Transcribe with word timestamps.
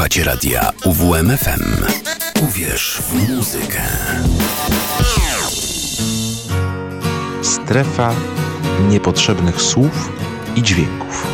Słuchacie 0.00 0.24
radia 0.24 0.70
UWMFM. 0.84 1.84
Uwierz 2.42 3.02
w 3.02 3.30
muzykę. 3.30 3.82
Strefa 7.42 8.14
niepotrzebnych 8.88 9.62
słów 9.62 10.12
i 10.56 10.62
dźwięków. 10.62 11.29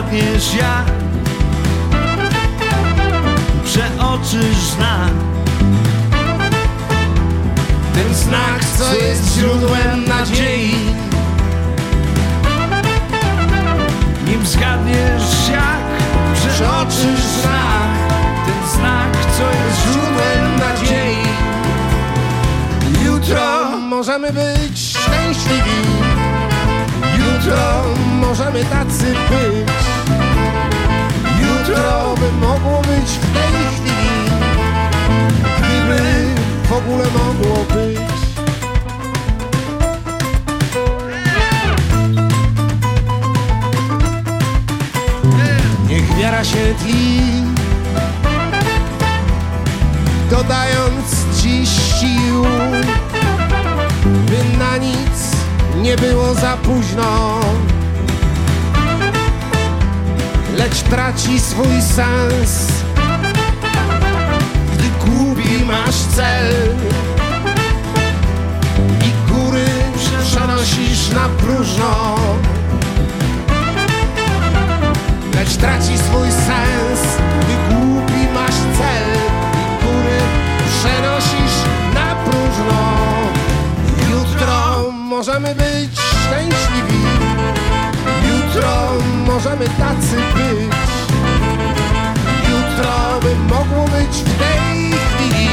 Nim 0.00 0.08
zgadniesz 0.08 0.54
jak 0.54 0.86
Przeoczysz 3.64 4.56
znak 4.56 5.12
Ten 7.94 8.14
znak, 8.14 8.64
co 8.78 8.94
jest 8.94 9.34
źródłem 9.34 10.04
nadziei. 10.08 10.74
Nim 14.26 14.46
zgadniesz 14.46 15.48
jak 15.52 15.80
Przeoczysz 16.34 17.24
znak 17.42 17.90
Ten 18.46 18.70
znak, 18.74 19.12
co 19.38 19.42
jest 19.42 19.82
źródłem 19.82 20.58
nadziei. 20.58 21.30
Jutro 23.04 23.78
możemy 23.78 24.32
być 24.32 24.78
szczęśliwi. 24.78 25.80
Jutro 27.18 27.84
możemy 28.20 28.64
tacy 28.64 29.14
być 29.30 29.89
Jutro 31.70 32.14
by 32.20 32.32
mogło 32.32 32.82
być 32.82 33.10
w 33.10 33.32
tej 33.32 33.52
chwili. 33.74 34.30
Gdyby 35.58 36.34
w 36.68 36.72
ogóle 36.72 37.04
mogło 37.04 37.64
być. 37.64 38.00
Niech 45.88 46.16
wiara 46.16 46.44
się 46.44 46.74
tli. 46.82 47.20
Dodając 50.30 51.24
dziś 51.42 51.68
sił 51.68 52.44
By 54.04 54.58
na 54.58 54.76
nic 54.76 55.36
nie 55.82 55.96
było 55.96 56.34
za 56.34 56.56
późno 56.56 57.40
Lecz 60.60 60.82
traci 60.82 61.40
swój 61.40 61.82
sens 61.96 62.68
Gdy 64.72 64.88
gubi 65.04 65.64
masz 65.64 65.96
cel 66.16 66.52
I 69.00 69.32
góry 69.32 69.64
przenosisz 70.22 71.10
na 71.10 71.28
próżno 71.28 72.16
lecz 75.40 75.56
traci 75.56 75.98
swój 75.98 76.30
sens, 76.30 77.00
gdy 77.40 77.54
głupi 77.68 78.32
masz 78.34 78.58
cel 78.78 79.08
i 79.60 79.84
góry 79.84 80.18
przenosisz 80.66 81.56
na 81.94 82.14
próżno. 82.24 82.80
Jutro 84.10 84.90
możemy 84.92 85.54
być 85.54 85.90
szczęśliwi, 86.00 86.99
jutro 88.60 88.98
możemy 89.26 89.64
tacy 89.64 90.16
być. 90.34 90.72
Jutro 92.50 93.20
by 93.22 93.36
mogło 93.54 93.84
być 93.84 94.16
w 94.16 94.38
tej 94.38 94.92
chwili, 94.92 95.48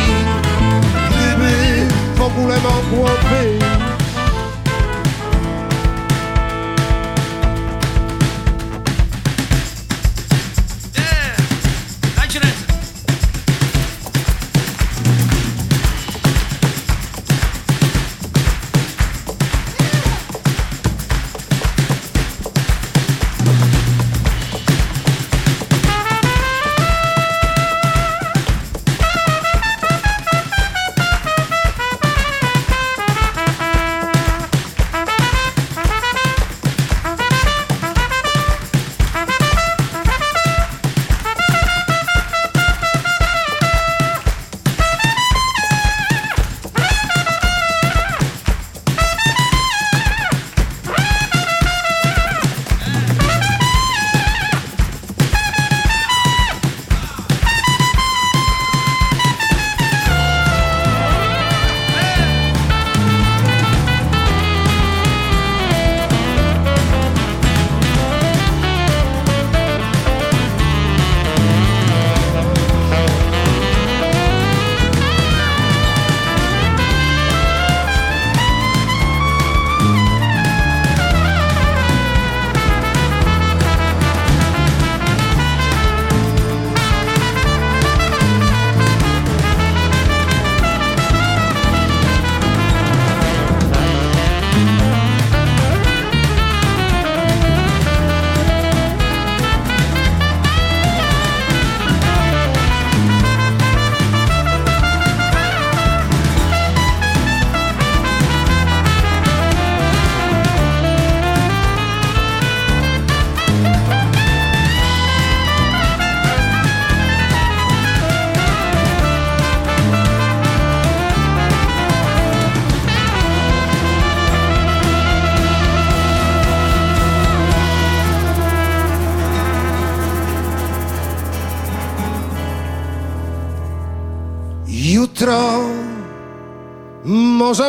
gdyby 1.09 1.87
w 2.15 2.21
ogóle 2.21 2.55
mogło 2.59 3.09
być. 3.09 3.76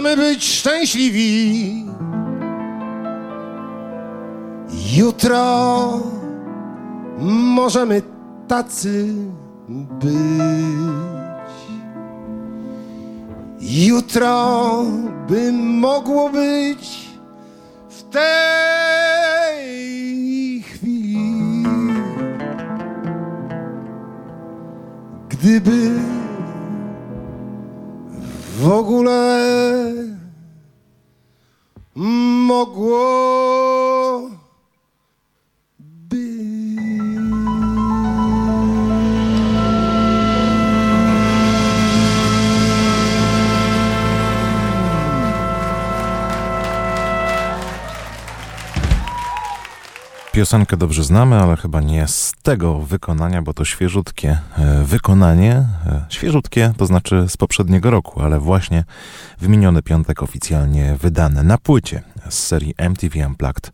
Możemy 0.00 0.16
być 0.16 0.44
szczęśliwi. 0.44 1.84
Jutro 4.96 6.00
możemy 7.18 8.02
tacy 8.48 9.14
być. 9.68 10.08
Jutro 13.60 14.84
by 15.28 15.52
mogło 15.52 16.30
być 16.30 17.08
w 17.88 18.02
tej 18.02 18.22
chwili, 20.62 21.64
gdyby 25.28 25.90
w 28.58 28.72
ogóle 28.72 29.38
mogło 32.46 32.98
Piosenkę 50.38 50.76
dobrze 50.76 51.04
znamy, 51.04 51.36
ale 51.36 51.56
chyba 51.56 51.80
nie 51.80 52.08
z 52.08 52.32
tego 52.42 52.78
wykonania, 52.78 53.42
bo 53.42 53.54
to 53.54 53.64
świeżutkie 53.64 54.38
e, 54.58 54.84
wykonanie. 54.84 55.52
E, 55.86 56.04
Świeżutkie 56.08 56.72
to 56.76 56.86
znaczy 56.86 57.24
z 57.28 57.36
poprzedniego 57.36 57.90
roku, 57.90 58.22
ale 58.22 58.40
właśnie 58.40 58.84
w 59.40 59.48
miniony 59.48 59.82
piątek 59.82 60.22
oficjalnie 60.22 60.96
wydane 61.00 61.42
na 61.42 61.58
płycie 61.58 62.02
z 62.30 62.46
serii 62.46 62.74
MTV 62.76 63.26
Unplugged. 63.26 63.72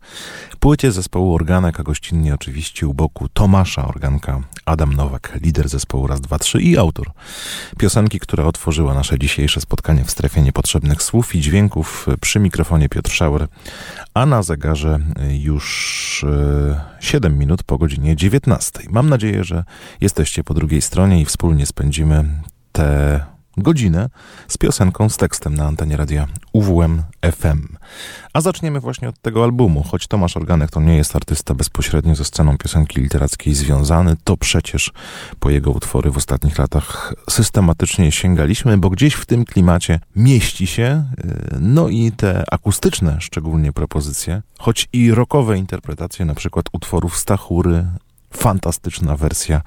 Płycie 0.59 0.91
zespołu 0.91 1.35
Organek, 1.35 1.79
a 1.79 1.83
gościnnie 1.83 2.33
oczywiście 2.33 2.87
u 2.87 2.93
boku 2.93 3.29
Tomasza 3.29 3.87
Organka, 3.87 4.41
Adam 4.65 4.93
Nowak, 4.93 5.37
lider 5.41 5.69
zespołu 5.69 6.07
Raz, 6.07 6.21
Dwa, 6.21 6.39
Trzy 6.39 6.61
i 6.61 6.77
autor 6.77 7.11
piosenki, 7.77 8.19
która 8.19 8.43
otworzyła 8.43 8.93
nasze 8.93 9.19
dzisiejsze 9.19 9.61
spotkanie 9.61 10.03
w 10.03 10.11
strefie 10.11 10.41
niepotrzebnych 10.41 11.03
słów 11.03 11.35
i 11.35 11.41
dźwięków 11.41 12.07
przy 12.21 12.39
mikrofonie 12.39 12.89
Piotr 12.89 13.11
Szauer, 13.11 13.47
a 14.13 14.25
na 14.25 14.43
zegarze 14.43 14.99
już 15.29 16.25
e, 16.29 16.81
7 16.99 17.37
minut 17.37 17.63
po 17.63 17.77
godzinie 17.77 18.15
19. 18.15 18.79
Mam 18.89 19.09
nadzieję, 19.09 19.43
że 19.43 19.63
jesteście 20.01 20.43
po 20.43 20.53
drugiej 20.53 20.81
stronie 20.81 21.21
i 21.21 21.25
wspólnie 21.25 21.65
spędzimy 21.65 22.25
tę 22.71 23.25
godzinę 23.57 24.09
z 24.47 24.57
piosenką, 24.57 25.09
z 25.09 25.17
tekstem 25.17 25.55
na 25.55 25.65
antenie 25.65 25.97
radia 25.97 26.27
UWM 26.53 27.03
FM. 27.31 27.67
A 28.33 28.41
zaczniemy 28.41 28.79
właśnie 28.79 29.09
od 29.09 29.21
tego 29.21 29.43
albumu. 29.43 29.83
Choć 29.83 30.07
Tomasz 30.07 30.37
Organek 30.37 30.71
to 30.71 30.81
nie 30.81 30.97
jest 30.97 31.15
artysta 31.15 31.53
bezpośrednio 31.53 32.15
ze 32.15 32.25
sceną 32.25 32.57
piosenki 32.57 33.01
literackiej 33.01 33.53
związany, 33.53 34.15
to 34.23 34.37
przecież 34.37 34.91
po 35.39 35.49
jego 35.49 35.71
utwory 35.71 36.11
w 36.11 36.17
ostatnich 36.17 36.57
latach 36.57 37.13
systematycznie 37.29 38.11
sięgaliśmy, 38.11 38.77
bo 38.77 38.89
gdzieś 38.89 39.13
w 39.13 39.25
tym 39.25 39.45
klimacie 39.45 39.99
mieści 40.15 40.67
się, 40.67 41.05
yy, 41.23 41.57
no 41.59 41.89
i 41.89 42.11
te 42.11 42.43
akustyczne 42.51 43.17
szczególnie 43.19 43.73
propozycje, 43.73 44.41
choć 44.59 44.89
i 44.93 45.11
rockowe 45.11 45.57
interpretacje 45.57 46.25
na 46.25 46.35
przykład 46.35 46.65
utworów 46.73 47.17
Stachury, 47.17 47.85
fantastyczna 48.33 49.17
wersja 49.17 49.61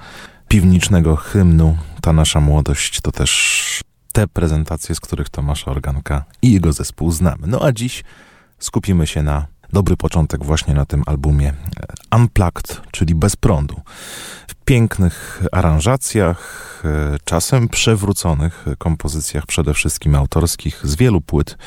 piwnicznego 0.49 1.17
hymnu 1.17 1.77
Ta 2.01 2.13
nasza 2.13 2.41
młodość 2.41 3.01
to 3.01 3.13
też 3.13 3.81
te 4.13 4.29
prezentacje, 4.29 4.95
z 4.95 5.01
których 5.01 5.29
Tomasza 5.29 5.71
Organka 5.71 6.25
i 6.43 6.53
jego 6.53 6.73
zespół 6.73 7.11
znamy. 7.11 7.47
No 7.47 7.65
a 7.65 7.73
dziś 7.73 8.05
skupimy 8.59 9.07
się 9.07 9.23
na 9.23 9.47
dobry 9.73 9.97
początek 9.97 10.45
właśnie 10.45 10.75
na 10.75 10.85
tym 10.87 11.03
albumie 11.07 11.49
e, 11.49 12.17
Unplugged, 12.17 12.81
czyli 12.91 13.15
bez 13.15 13.37
prądu. 13.37 13.81
W 14.49 14.55
pięknych 14.55 15.43
aranżacjach, 15.53 16.83
e, 16.85 17.17
czasem 17.25 17.69
przewróconych 17.69 18.65
kompozycjach, 18.79 19.47
przede 19.47 19.75
wszystkim 19.75 20.15
autorskich, 20.15 20.81
z 20.85 20.97
wielu 20.97 21.21
płyt, 21.21 21.59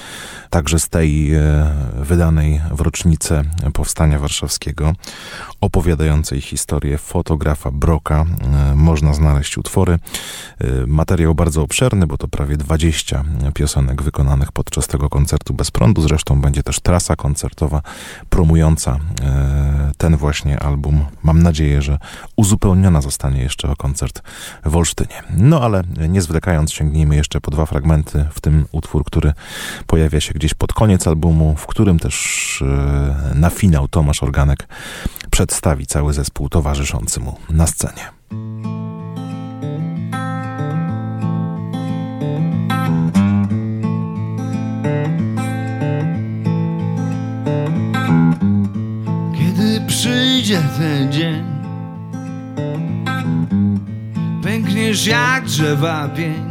także 0.49 0.79
z 0.79 0.89
tej 0.89 1.33
e, 1.33 1.41
wydanej 1.95 2.61
w 2.71 2.81
rocznicę 2.81 3.43
Powstania 3.73 4.19
Warszawskiego, 4.19 4.93
opowiadającej 5.61 6.41
historię 6.41 6.97
fotografa 6.97 7.71
Broka. 7.71 8.25
Można 8.75 9.13
znaleźć 9.13 9.57
utwory. 9.57 9.99
Materiał 10.87 11.35
bardzo 11.35 11.61
obszerny, 11.61 12.07
bo 12.07 12.17
to 12.17 12.27
prawie 12.27 12.57
20 12.57 13.23
piosenek 13.53 14.01
wykonanych 14.01 14.51
podczas 14.51 14.87
tego 14.87 15.09
koncertu 15.09 15.53
bez 15.53 15.71
prądu. 15.71 16.01
Zresztą 16.01 16.41
będzie 16.41 16.63
też 16.63 16.79
trasa 16.79 17.15
koncertowa 17.15 17.81
promująca 18.29 18.99
ten 19.97 20.17
właśnie 20.17 20.59
album. 20.59 21.05
Mam 21.23 21.43
nadzieję, 21.43 21.81
że 21.81 21.97
uzupełniona 22.35 23.01
zostanie 23.01 23.41
jeszcze 23.41 23.69
o 23.69 23.75
koncert 23.75 24.21
w 24.65 24.75
Olsztynie. 24.75 25.23
No 25.37 25.61
ale 25.61 25.83
nie 26.09 26.21
zwlekając, 26.21 26.73
sięgnijmy 26.73 27.15
jeszcze 27.15 27.41
po 27.41 27.51
dwa 27.51 27.65
fragmenty, 27.65 28.25
w 28.31 28.41
tym 28.41 28.65
utwór, 28.71 29.03
który 29.05 29.33
pojawia 29.87 30.21
się 30.21 30.33
gdzieś 30.33 30.53
pod 30.53 30.73
koniec 30.73 31.07
albumu, 31.07 31.55
w 31.55 31.67
którym 31.67 31.99
też 31.99 32.63
na 33.35 33.49
finał 33.49 33.87
Tomasz 33.87 34.23
Organek 34.23 34.67
przedstawi 35.31 35.85
cały 35.85 36.13
zespół 36.13 36.49
towarzyszący 36.49 37.19
mu 37.19 37.37
na 37.49 37.67
scenie. 37.67 38.11
Przyjdzie 50.11 50.61
ten 50.77 51.11
dzień. 51.11 51.43
Pękniesz 54.43 55.07
jak 55.07 55.45
drzewa 55.45 56.09
pień. 56.09 56.43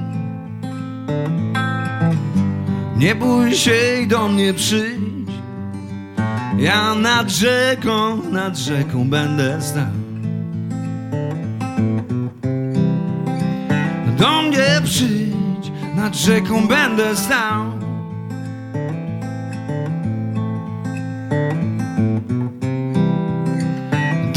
Nie 2.97 3.14
bój 3.14 3.55
się 3.55 4.07
do 4.09 4.29
mnie 4.29 4.55
przyjdź. 4.55 5.31
Ja 6.59 6.95
nad 6.95 7.31
rzeką, 7.31 8.23
nad 8.31 8.59
rzeką 8.59 9.09
będę 9.11 9.62
stał. 9.62 9.93
Do 14.19 14.43
mnie 14.43 14.81
przyjdź, 14.85 15.73
nad 15.97 16.17
rzeką 16.17 16.69
będę 16.69 17.17
stał 17.17 17.80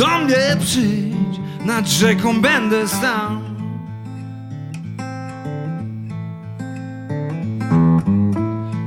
Do 0.04 0.18
mnie 0.18 0.58
przyjdź, 0.60 1.40
nad 1.66 1.88
rzeką 1.88 2.42
będę 2.42 2.88
stał. 2.88 3.30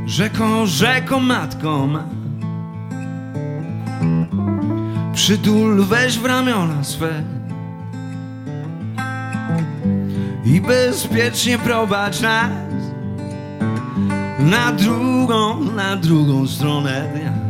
Rzeką, 0.06 0.66
rzeką, 0.66 1.20
matką 1.20 1.86
ma. 1.86 2.04
Przytul, 5.14 5.84
weź 5.84 6.18
w 6.18 6.24
ramiona 6.24 6.84
swe 6.84 7.22
i 10.44 10.60
bezpiecznie 10.60 11.58
prowadź 11.58 12.20
nas 12.20 12.50
na 14.38 14.72
drugą, 14.72 15.60
na 15.60 15.96
drugą 15.96 16.46
stronę 16.46 17.08
dnia. 17.14 17.45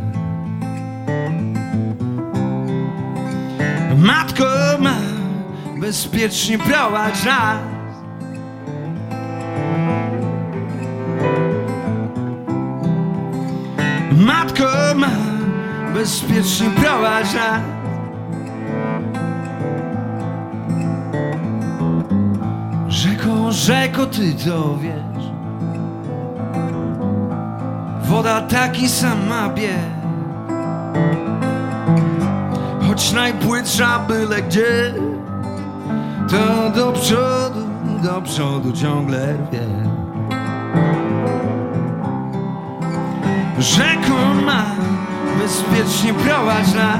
Matko 4.07 4.45
ma 4.79 4.95
bezpiecznie 5.81 6.57
prowadź 6.57 7.23
nas 7.23 7.57
Matko 14.11 14.65
ma 14.95 15.09
bezpiecznie 15.93 16.69
prowadź 16.69 17.33
nas 17.33 17.61
Rzeko, 22.87 23.51
rzeko, 23.51 24.05
ty 24.05 24.33
to 24.45 24.77
wiesz. 24.77 25.25
Woda 28.09 28.41
taki 28.41 28.89
sama 28.89 29.49
bieg 29.49 29.96
choć 32.97 33.11
najpłytsza 33.11 33.99
byle 33.99 34.41
gdzie 34.41 34.93
To 36.29 36.69
do 36.75 36.91
przodu, 36.91 37.59
do 38.03 38.21
przodu 38.21 38.71
ciągle 38.73 39.37
wie 39.51 39.67
Rzeką 43.59 44.41
ma 44.45 44.65
bezpiecznie 45.41 46.13
prowadź 46.13 46.73
nas. 46.73 46.99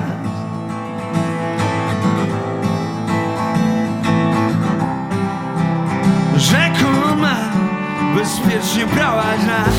Rzeką 6.36 7.16
ma 7.22 7.36
bezpiecznie 8.16 8.88
prowadź 8.88 9.46
nas 9.48 9.76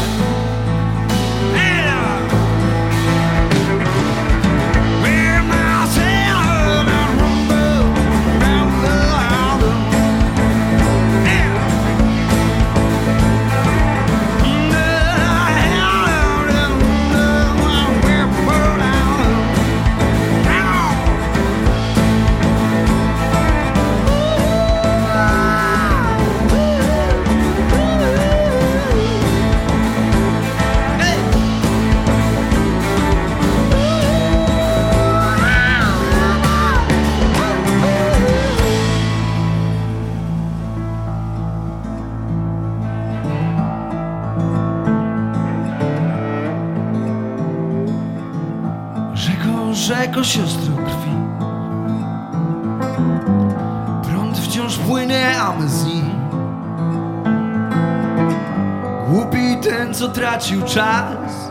co 60.48 60.54
tracił 60.54 60.74
czas 60.74 61.50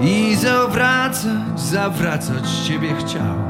I 0.00 0.36
zawracać, 0.36 1.60
zawracać 1.60 2.50
Ciebie 2.66 2.94
chciał 2.94 3.47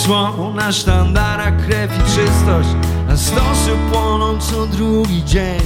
Wisłą 0.00 0.54
na 0.54 0.72
sztandarach 0.72 1.66
krew 1.66 1.90
i 1.98 2.02
czystość 2.02 2.68
A 3.10 3.16
stosy 3.16 3.70
płoną 3.92 4.38
co 4.38 4.66
drugi 4.66 5.24
dzień. 5.24 5.60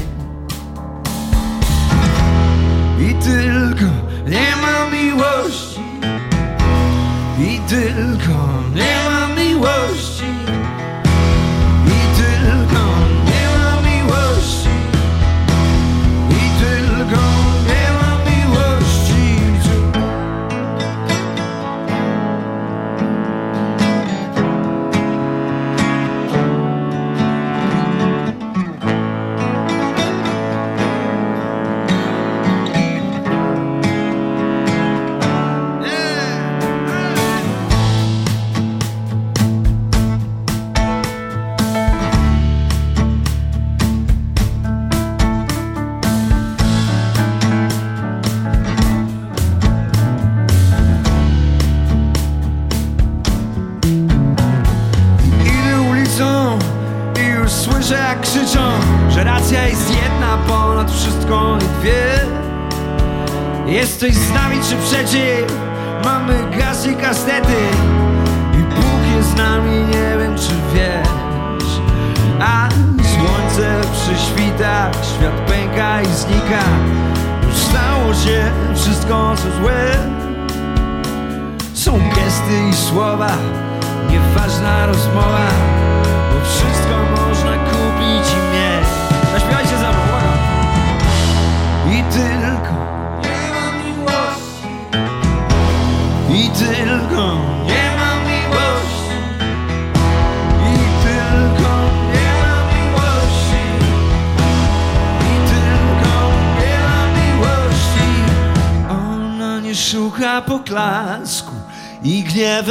I 3.01 3.14
tylko 3.14 3.85
nie 4.27 4.57
ma 4.57 4.90
miłości. 4.97 5.81
I 7.38 7.61
tylko 7.68 8.33
nie 8.75 8.97
ma 9.11 9.35
miłości 9.42 10.13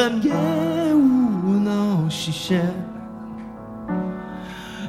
gniewem 0.10 0.22
nie 0.22 0.96
unosi 1.50 2.34
się. 2.34 2.68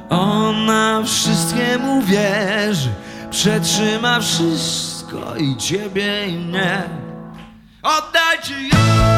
Ona 0.09 1.03
wszystkiemu 1.05 2.01
wierzy, 2.01 2.89
przetrzyma 3.31 4.19
wszystko 4.19 5.35
i 5.37 5.57
ciebie 5.57 6.27
i 6.27 6.37
mnie. 6.37 6.83
Oddajcie 7.83 8.67
ją! 8.67 9.14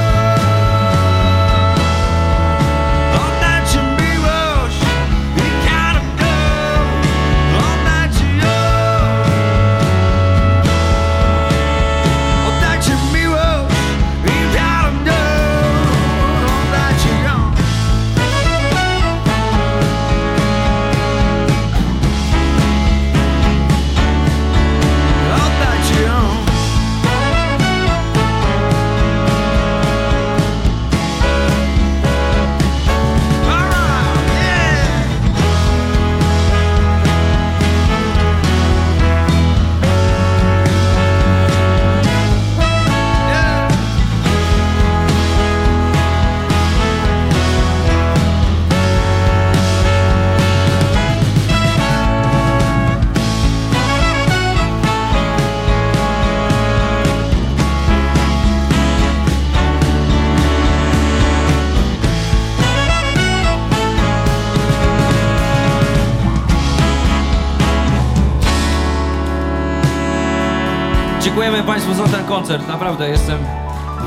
Naprawdę 72.87 73.09
jestem 73.09 73.39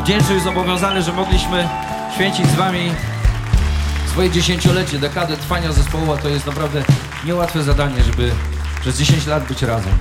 wdzięczny 0.03 0.37
i 0.37 0.41
zobowiązany, 0.41 1.03
że 1.03 1.13
mogliśmy 1.13 1.69
święcić 2.15 2.47
z 2.47 2.55
Wami 2.55 2.93
swoje 4.11 4.31
dziesięciolecie, 4.31 4.99
dekadę 4.99 5.37
trwania 5.37 5.73
zespołu, 5.73 6.13
a 6.13 6.17
to 6.17 6.29
jest 6.29 6.47
naprawdę 6.47 6.83
niełatwe 7.25 7.63
zadanie, 7.63 8.03
żeby 8.03 8.31
przez 8.81 8.99
10 8.99 9.27
lat 9.27 9.47
być 9.47 9.63
razem. 9.63 9.93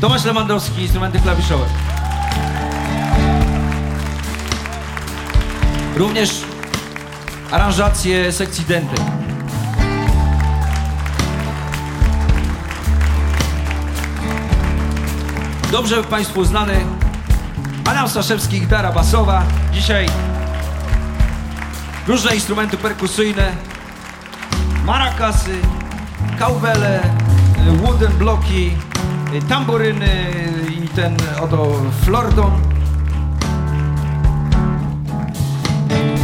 Tomasz 0.00 0.24
Lewandowski, 0.24 0.82
instrumenty 0.82 1.20
klawiszowe. 1.20 1.64
Również 5.96 6.30
aranżacje 7.50 8.32
sekcji 8.32 8.64
denty. 8.64 9.02
Dobrze 15.72 16.04
Państwu 16.04 16.44
znany 16.44 16.95
Adam 17.86 18.08
Staszewski, 18.08 18.60
gitara 18.60 18.92
basowa. 18.92 19.42
Dzisiaj 19.72 20.06
różne 22.06 22.34
instrumenty 22.34 22.76
perkusyjne, 22.76 23.52
marakasy, 24.84 25.58
kałwele, 26.38 27.00
y, 27.68 27.76
wooden 27.76 28.12
bloki, 28.12 28.70
y, 29.34 29.42
tamburyny 29.48 30.32
i 30.84 30.88
ten 30.88 31.16
oto 31.42 31.72
flordon. 32.04 32.52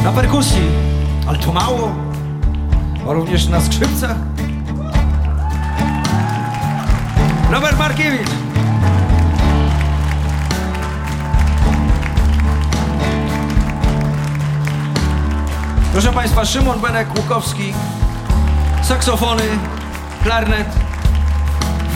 Na 0.05 0.13
perkusji, 0.13 0.63
ale 1.29 1.39
to 1.39 1.53
mało, 1.53 1.95
a 3.11 3.13
również 3.13 3.47
na 3.49 3.61
skrzypcach. 3.61 4.17
Robert 7.51 7.79
Markiewicz. 7.79 8.42
Proszę 15.93 16.13
Państwa, 16.13 16.45
Szymon 16.45 16.81
Benek 16.81 17.09
Łukowski, 17.17 17.75
saksofony, 18.83 19.43
klarnet, 20.23 20.69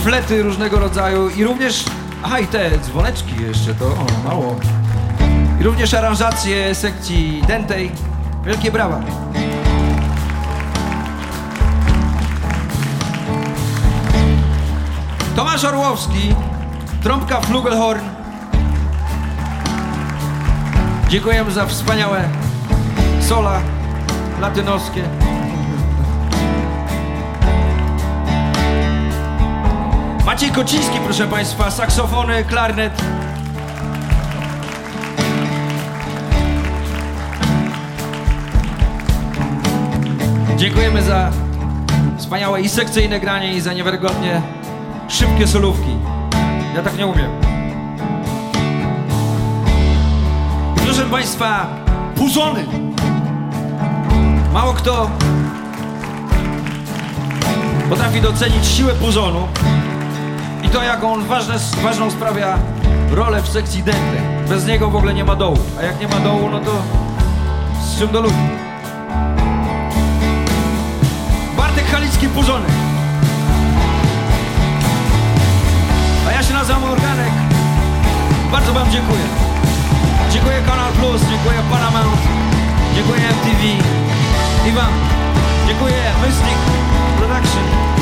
flety 0.02 0.42
różnego 0.42 0.78
rodzaju 0.78 1.30
i 1.30 1.44
również, 1.44 1.84
aha 2.22 2.40
i 2.40 2.46
te 2.46 2.78
dzwoneczki 2.78 3.42
jeszcze, 3.42 3.74
to 3.74 3.84
o, 3.86 4.06
mało. 4.24 4.56
I 5.60 5.64
również 5.64 5.94
aranżacje 5.94 6.74
sekcji 6.74 7.42
dentej. 7.46 7.92
Wielkie 8.44 8.72
brawa. 8.72 9.00
Tomasz 15.36 15.64
Orłowski, 15.64 16.34
trąbka 17.02 17.40
flugelhorn. 17.40 18.04
Dziękujemy 21.08 21.52
za 21.52 21.66
wspaniałe 21.66 22.28
sola 23.20 23.75
latynoskie. 24.40 25.02
Maciej 30.26 30.50
Kociński, 30.50 30.98
proszę 31.04 31.26
Państwa, 31.26 31.70
saksofony, 31.70 32.44
klarnet. 32.44 33.02
Dziękujemy 40.56 41.02
za 41.02 41.30
wspaniałe 42.18 42.60
i 42.60 42.68
sekcyjne 42.68 43.20
granie 43.20 43.54
i 43.54 43.60
za 43.60 43.72
niewiarygodnie 43.72 44.42
szybkie 45.08 45.46
solówki. 45.46 45.96
Ja 46.74 46.82
tak 46.82 46.98
nie 46.98 47.06
umiem. 47.06 47.30
Proszę 50.76 51.02
Państwa, 51.02 51.66
puzony. 52.14 52.85
Mało 54.56 54.72
kto 54.72 55.10
potrafi 57.90 58.20
docenić 58.20 58.66
siłę 58.66 58.92
puzonu 58.94 59.48
i 60.62 60.68
to, 60.68 60.82
jaką 60.82 61.12
on 61.12 61.24
ważne, 61.24 61.54
ważną 61.82 62.10
sprawia 62.10 62.58
rolę 63.10 63.42
w 63.42 63.48
sekcji 63.48 63.82
dętej. 63.82 64.20
Bez 64.48 64.66
niego 64.66 64.90
w 64.90 64.96
ogóle 64.96 65.14
nie 65.14 65.24
ma 65.24 65.36
dołu, 65.36 65.58
a 65.78 65.82
jak 65.82 66.00
nie 66.00 66.08
ma 66.08 66.20
dołu, 66.20 66.50
no 66.50 66.60
to 66.60 66.72
z 67.84 67.98
czym 67.98 68.12
do 68.12 68.20
ludzi? 68.20 68.34
Bartek 71.56 71.86
Halicki, 71.86 72.28
puzony. 72.28 72.66
A 76.28 76.32
ja 76.32 76.42
się 76.42 76.54
nazywam 76.54 76.84
Organek. 76.84 77.32
Bardzo 78.52 78.72
Wam 78.72 78.90
dziękuję. 78.90 79.24
Dziękuję 80.32 80.62
Kanal 80.66 80.92
Plus, 80.92 81.20
dziękuję 81.20 81.62
Paramount, 81.70 82.20
dziękuję 82.94 83.20
MTV 83.28 83.95
i 84.68 84.72
Wam. 84.72 84.92
Dziękuję 85.66 86.12
Mystic 86.22 86.58
Production. 87.18 87.95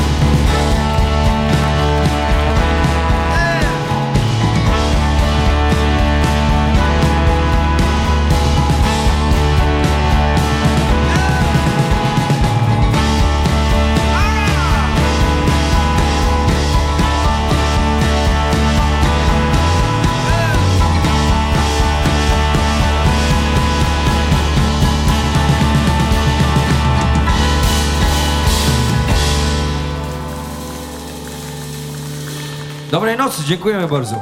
Dobrej 32.95 33.17
nocy, 33.17 33.45
dziękujemy 33.45 33.89
bardzo. 33.89 34.21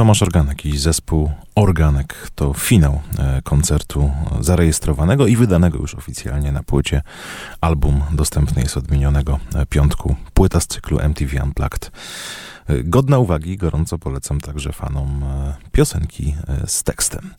Tomasz 0.00 0.22
Organek 0.22 0.66
i 0.66 0.78
zespół 0.78 1.30
Organek 1.54 2.30
to 2.34 2.54
finał 2.54 3.00
e, 3.18 3.42
koncertu 3.42 4.10
zarejestrowanego 4.40 5.26
i 5.26 5.36
wydanego 5.36 5.78
już 5.78 5.94
oficjalnie 5.94 6.52
na 6.52 6.62
płycie. 6.62 7.02
Album 7.60 8.02
dostępny 8.12 8.62
jest 8.62 8.76
od 8.76 8.90
minionego 8.90 9.38
e, 9.54 9.66
piątku. 9.66 10.16
Płyta 10.34 10.60
z 10.60 10.66
cyklu 10.66 10.98
MTV 11.00 11.44
Unplugged. 11.44 11.90
E, 12.66 12.84
Godna 12.84 13.18
uwagi, 13.18 13.56
gorąco 13.56 13.98
polecam 13.98 14.40
także 14.40 14.72
fanom 14.72 15.24
piosenki 15.72 16.34
z 16.66 16.82
tekstem. 16.82 17.30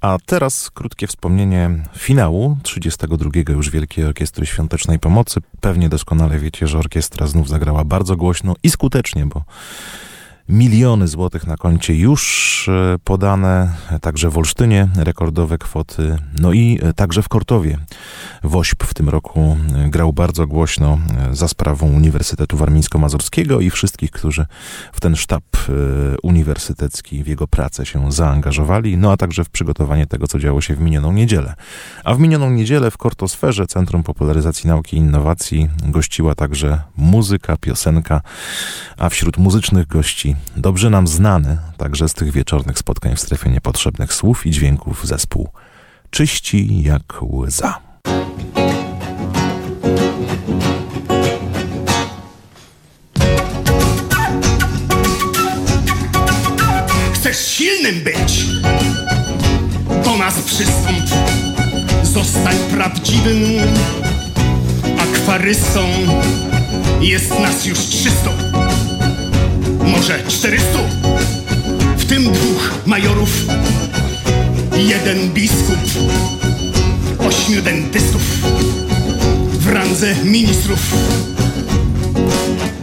A 0.00 0.18
teraz 0.26 0.70
krótkie 0.70 1.06
wspomnienie 1.06 1.70
finału 1.98 2.56
32. 2.62 3.30
już 3.48 3.70
Wielkiej 3.70 4.04
Orkiestry 4.04 4.46
Świątecznej 4.46 4.98
Pomocy. 4.98 5.40
Pewnie 5.60 5.88
doskonale 5.88 6.38
wiecie, 6.38 6.66
że 6.66 6.78
orkiestra 6.78 7.26
znów 7.26 7.48
zagrała 7.48 7.84
bardzo 7.84 8.16
głośno 8.16 8.54
i 8.62 8.70
skutecznie, 8.70 9.26
bo 9.26 9.44
miliony 10.48 11.08
złotych 11.08 11.46
na 11.46 11.56
koncie 11.56 11.94
już 11.94 12.68
e, 12.68 12.96
podane, 13.04 13.72
także 14.00 14.30
w 14.30 14.38
Olsztynie 14.38 14.88
rekordowe 14.96 15.58
kwoty, 15.58 16.18
no 16.40 16.52
i 16.52 16.78
e, 16.82 16.92
także 16.92 17.22
w 17.22 17.28
Kortowie. 17.28 17.78
WOŚP 18.42 18.84
w 18.84 18.94
tym 18.94 19.08
roku 19.08 19.56
e, 19.76 19.88
grał 19.88 20.12
bardzo 20.12 20.46
głośno 20.46 20.98
e, 21.30 21.36
za 21.36 21.48
sprawą 21.48 21.86
Uniwersytetu 21.86 22.56
Warmińsko-Mazurskiego 22.56 23.60
i 23.60 23.70
wszystkich, 23.70 24.10
którzy 24.10 24.46
w 24.92 25.00
ten 25.00 25.16
sztab 25.16 25.44
e, 25.56 25.72
uniwersytecki, 26.22 27.24
w 27.24 27.26
jego 27.26 27.46
pracę 27.46 27.86
się 27.86 28.12
zaangażowali, 28.12 28.96
no 28.96 29.12
a 29.12 29.16
także 29.16 29.44
w 29.44 29.50
przygotowanie 29.50 30.06
tego, 30.06 30.26
co 30.26 30.38
działo 30.38 30.60
się 30.60 30.74
w 30.74 30.80
minioną 30.80 31.12
niedzielę. 31.12 31.54
A 32.04 32.14
w 32.14 32.20
minioną 32.20 32.50
niedzielę 32.50 32.90
w 32.90 32.96
Kortosferze, 32.96 33.66
Centrum 33.66 34.02
Popularyzacji 34.02 34.68
Nauki 34.68 34.96
i 34.96 35.00
Innowacji, 35.00 35.68
gościła 35.86 36.34
także 36.34 36.80
muzyka, 36.96 37.56
piosenka, 37.56 38.20
a 38.98 39.08
wśród 39.08 39.38
muzycznych 39.38 39.86
gości 39.86 40.36
dobrze 40.56 40.90
nam 40.90 41.06
znany, 41.06 41.58
także 41.76 42.08
z 42.08 42.14
tych 42.14 42.32
wieczornych 42.32 42.78
spotkań 42.78 43.16
w 43.16 43.20
strefie 43.20 43.50
niepotrzebnych 43.50 44.14
słów 44.14 44.46
i 44.46 44.50
dźwięków 44.50 45.06
zespół 45.06 45.48
Czyści 46.10 46.82
jak 46.82 47.22
łza. 47.22 47.80
Chcesz 57.14 57.46
silnym 57.46 58.04
być? 58.04 58.46
Do 60.04 60.16
nas 60.16 60.42
przystąp. 60.42 61.06
Zostań 62.02 62.56
prawdziwym 62.70 63.42
akwarystą. 64.98 65.80
Jest 67.00 67.40
nas 67.40 67.66
już 67.66 67.78
300, 67.78 68.30
może 69.88 70.22
400. 70.28 70.78
W 71.96 72.04
tym 72.04 72.32
dwóch 72.32 72.74
majorów, 72.86 73.30
jeden 74.76 75.28
biskup, 75.32 75.78
ośmiu 77.18 77.62
dentystów 77.62 78.22
w 79.50 79.66
randze 79.68 80.14
ministrów. 80.24 80.94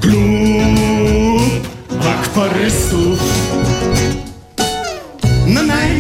Klub 0.02 1.68
akwarystów. 2.20 3.20
No 5.48 5.63
naj, 5.63 5.91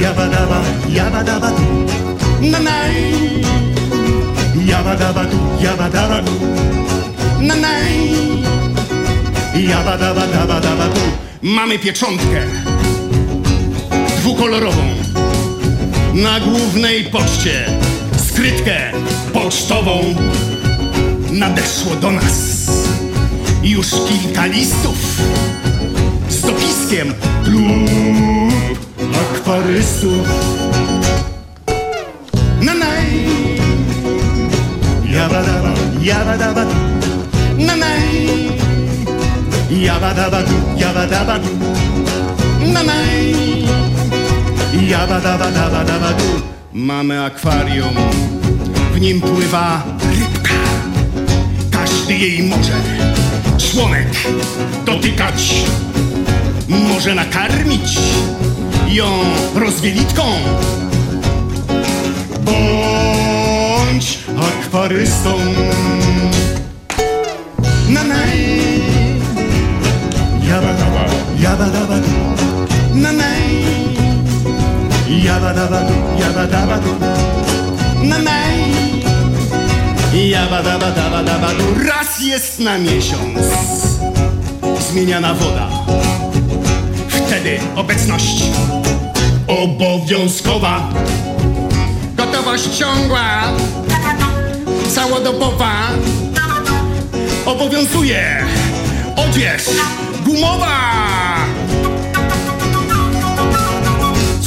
jabadaba, 0.00 0.62
jabadaba 0.88 1.50
du. 1.50 1.86
No 2.40 2.58
naj, 2.60 2.94
jabadaba 4.66 5.24
du, 5.24 5.38
jabadaba 5.62 6.22
du. 6.22 6.32
No 7.40 7.54
naj, 7.56 8.14
jabadaba, 9.54 10.26
daba, 10.26 10.60
daba 10.60 10.88
du. 10.88 11.00
Mamy 11.42 11.78
pieczątkę. 11.78 12.40
Dwukolorową. 14.16 14.82
Na 16.14 16.40
głównej 16.40 17.04
poczcie, 17.04 17.66
skrytkę 18.16 18.92
pocztową. 19.32 20.14
Nadeszło 21.32 21.96
do 21.96 22.10
nas. 22.10 22.66
Już 23.62 23.86
kilka 23.90 24.46
listów. 24.46 24.96
Z 26.28 26.40
dopiskiem. 26.40 27.14
Klub 27.44 27.90
Akwarystów. 29.14 30.28
Nanaj, 32.60 33.06
jabadaba, 36.02 36.66
nanaj, 37.58 38.53
Yabadabadu, 39.70 40.54
yabadabadu, 40.76 41.48
mamaj. 42.72 43.34
Yabadabadabadabadu, 44.88 46.42
mamy 46.72 47.24
akwarium, 47.24 47.94
w 48.94 49.00
nim 49.00 49.20
pływa 49.20 49.82
rybka. 50.10 50.54
Każdy 51.70 52.14
jej 52.14 52.42
może 52.42 52.72
członek 53.58 54.08
dotykać, 54.86 55.54
może 56.68 57.14
nakarmić 57.14 57.98
ją 58.88 59.06
rozwielitką. 59.54 60.22
Bądź 62.40 64.18
akwariystą. 64.36 65.38
Na, 67.88 68.04
na, 68.04 68.24
Yabba 71.44 71.68
dabba 71.68 72.00
doo, 72.00 72.32
na 72.94 73.12
na. 73.12 73.28
Yabba 75.24 75.52
dabba 75.52 75.80
doo, 75.88 76.16
yabba 76.20 76.44
dabba 76.46 76.76
doo, 76.80 76.96
na 78.08 78.18
na. 78.18 78.32
Jaba 80.14 80.62
daba 80.62 80.90
daba 80.90 81.22
daba 81.22 81.52
du 81.58 81.84
Raz 81.84 82.20
jest 82.20 82.60
na 82.60 82.78
miesiąc. 82.78 83.38
Zmieniana 84.88 85.34
woda. 85.34 85.68
Wtedy 87.08 87.58
obecność 87.76 88.42
Obowiązkowa. 89.46 90.88
Gotowość 92.16 92.78
ciągła. 92.78 93.42
Całodobowa. 94.94 95.72
Obowiązuje. 97.46 98.44
Odzież 99.16 99.62
gumowa. 100.24 101.33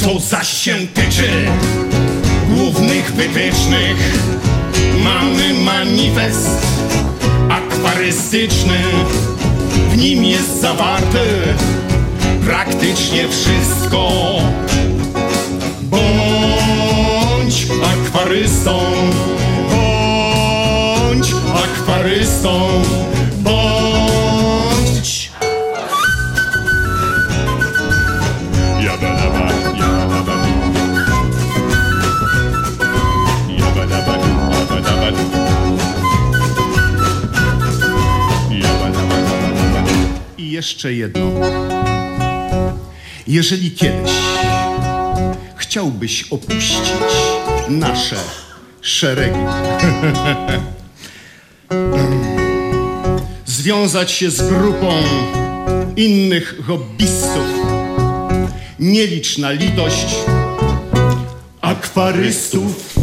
Co 0.00 0.20
zaś 0.20 0.48
się 0.48 0.74
tyczy 0.94 1.28
głównych 2.48 3.12
wytycznych, 3.12 4.18
mamy 5.04 5.54
manifest 5.54 6.66
akwarystyczny. 7.48 8.78
W 9.90 9.96
nim 9.96 10.24
jest 10.24 10.60
zawarte 10.60 11.24
praktycznie 12.44 13.28
wszystko. 13.28 14.10
Bądź 15.82 17.66
akwarystą, 17.84 18.80
bądź 19.70 21.32
akwarystą, 21.54 22.60
jeszcze 40.68 40.92
jedno. 40.92 41.30
Jeżeli 43.26 43.70
kiedyś 43.70 44.10
chciałbyś 45.56 46.24
opuścić 46.30 46.92
nasze 47.68 48.16
szeregi, 48.80 49.38
związać 53.46 54.10
się 54.10 54.30
z 54.30 54.48
grupą 54.48 55.02
innych 55.96 56.60
hobbystów, 56.66 57.48
nie 58.78 59.06
licz 59.06 59.38
na 59.38 59.50
litość 59.50 60.06
akwarystów. 61.60 62.97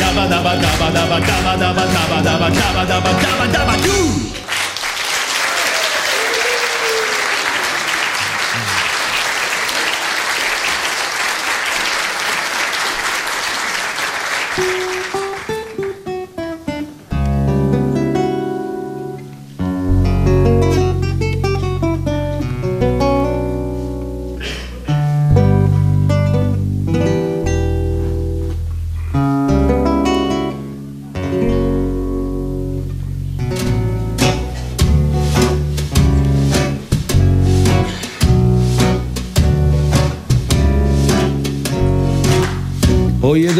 Yabba 0.00 0.24
dabba 0.30 0.52
dabba 0.62 0.88
dabba 0.90 1.18
dabba 1.20 1.52
dabba 1.56 1.84
dabba 1.94 2.18
dabba 2.26 2.48
dabba 2.50 2.82
dabba 2.90 3.12
dabba 3.22 3.46
dabba 3.54 3.74
doo. 3.84 4.43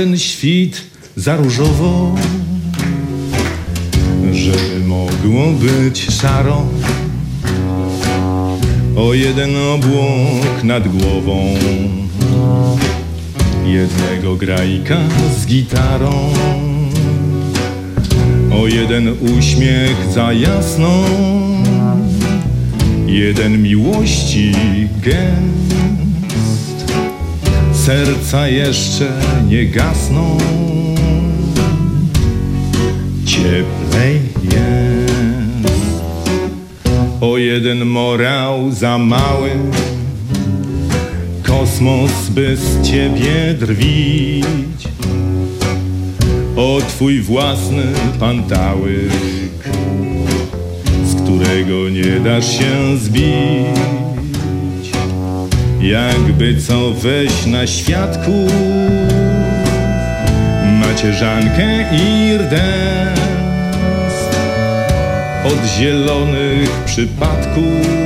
Jeden 0.04 0.18
świt 0.18 0.82
za 1.16 1.36
różowo, 1.36 2.14
żeby 4.32 4.86
mogło 4.86 5.52
być 5.52 6.06
szaro. 6.10 6.66
O 8.96 9.14
jeden 9.14 9.56
obłok 9.56 10.64
nad 10.64 10.88
głową, 10.88 11.54
jednego 13.66 14.36
grajka 14.36 14.98
z 15.40 15.46
gitarą. 15.46 16.12
O 18.52 18.66
jeden 18.66 19.08
uśmiech 19.38 20.12
za 20.14 20.32
jasną, 20.32 21.04
jeden 23.06 23.62
miłości 23.62 24.52
serca 27.84 28.48
jeszcze 28.48 29.12
nie 29.48 29.66
gasną. 29.66 30.38
Cieplej 33.26 34.20
jest. 34.42 35.74
O 37.20 37.38
jeden 37.38 37.84
morał 37.86 38.72
za 38.72 38.98
mały, 38.98 39.50
kosmos 41.42 42.28
by 42.30 42.56
z 42.56 42.82
ciebie 42.82 43.54
drwić. 43.60 44.88
O 46.56 46.78
twój 46.88 47.20
własny 47.20 47.84
pantałyk, 48.20 49.12
z 51.04 51.22
którego 51.22 51.88
nie 51.88 52.20
dasz 52.20 52.58
się 52.58 52.98
zbić. 52.98 54.03
Jakby 55.84 56.60
co 56.60 56.90
weź 56.90 57.46
na 57.46 57.66
świadku 57.66 58.46
Macierzankę 60.80 61.84
i 61.92 62.38
Od 65.44 65.66
zielonych 65.78 66.70
przypadków 66.86 68.03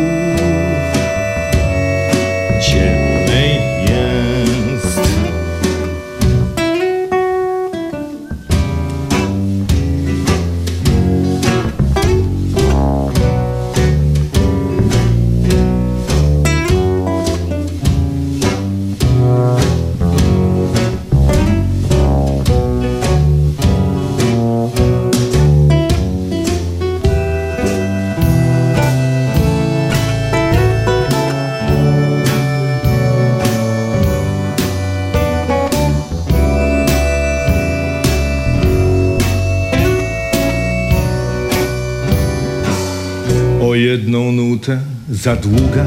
za 45.22 45.36
długa. 45.36 45.86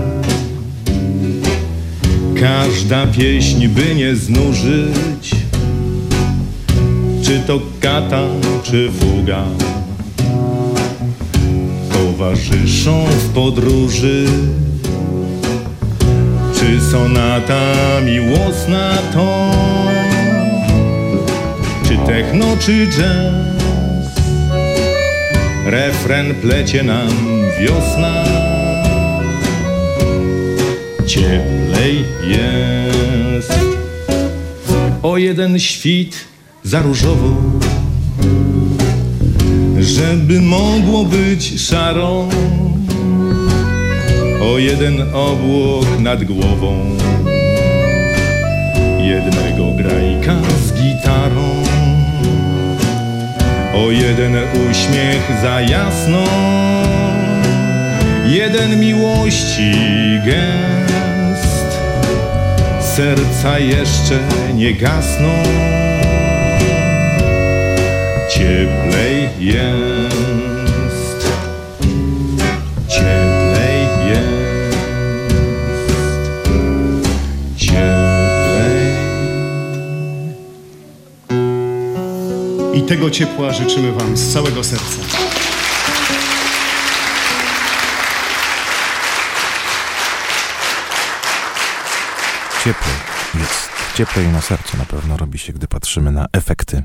Każda 2.40 3.08
pieśń 3.08 3.68
by 3.68 3.96
nie 3.96 4.16
znużyć, 4.16 5.32
czy 7.24 7.40
to 7.48 7.60
kata, 7.80 8.22
czy 8.64 8.92
fuga. 8.92 9.44
To 11.90 11.98
towarzyszą 11.98 13.06
w 13.06 13.34
podróży. 13.34 14.26
Czy 16.56 16.92
sonata 16.92 17.74
miłosna 18.06 18.98
to? 19.14 19.52
Czy 21.88 21.98
techno, 21.98 22.46
czy 22.60 22.88
jazz? 22.88 24.12
Refren 25.66 26.36
plecie 26.36 26.84
nam 26.84 27.10
wiosna. 27.60 28.51
Cieplej 31.12 32.06
jest. 32.24 33.60
O 35.04 35.18
jeden 35.18 35.60
świt 35.60 36.16
za 36.64 36.82
różowo 36.82 37.36
żeby 39.80 40.42
mogło 40.42 41.06
być 41.06 41.62
szaro. 41.62 42.28
O 44.44 44.58
jeden 44.58 45.02
obłok 45.14 46.00
nad 46.00 46.24
głową 46.24 46.98
jednego 49.00 49.72
grajka 49.78 50.36
z 50.66 50.74
gitarą. 50.74 51.50
O 53.76 53.92
jeden 53.92 54.36
uśmiech 54.70 55.42
za 55.42 55.62
jasno 55.62 56.24
jeden 58.32 58.80
miłości 58.80 59.72
gest 60.26 61.78
serca 62.96 63.60
jeszcze 63.60 64.20
nie 64.54 64.74
gasną 64.74 65.34
cieplej 68.30 69.30
jest, 69.40 71.28
cieplej 72.88 73.88
jest, 74.10 74.78
cieplej. 77.58 78.96
I 82.74 82.82
tego 82.82 83.10
ciepła 83.10 83.54
życzymy 83.54 83.92
Wam 83.92 84.18
z 84.18 84.34
całego 84.34 84.64
serca. 84.64 85.31
Cieplej 92.64 92.96
jest. 93.40 93.70
Cieplej 93.96 94.28
na 94.28 94.42
sercu 94.42 94.78
na 94.78 94.86
pewno 94.86 95.18
robi 95.18 95.40
się, 95.40 95.54
gdy 95.54 95.68
patrzymy 95.68 96.12
na 96.12 96.26
efekty 96.32 96.84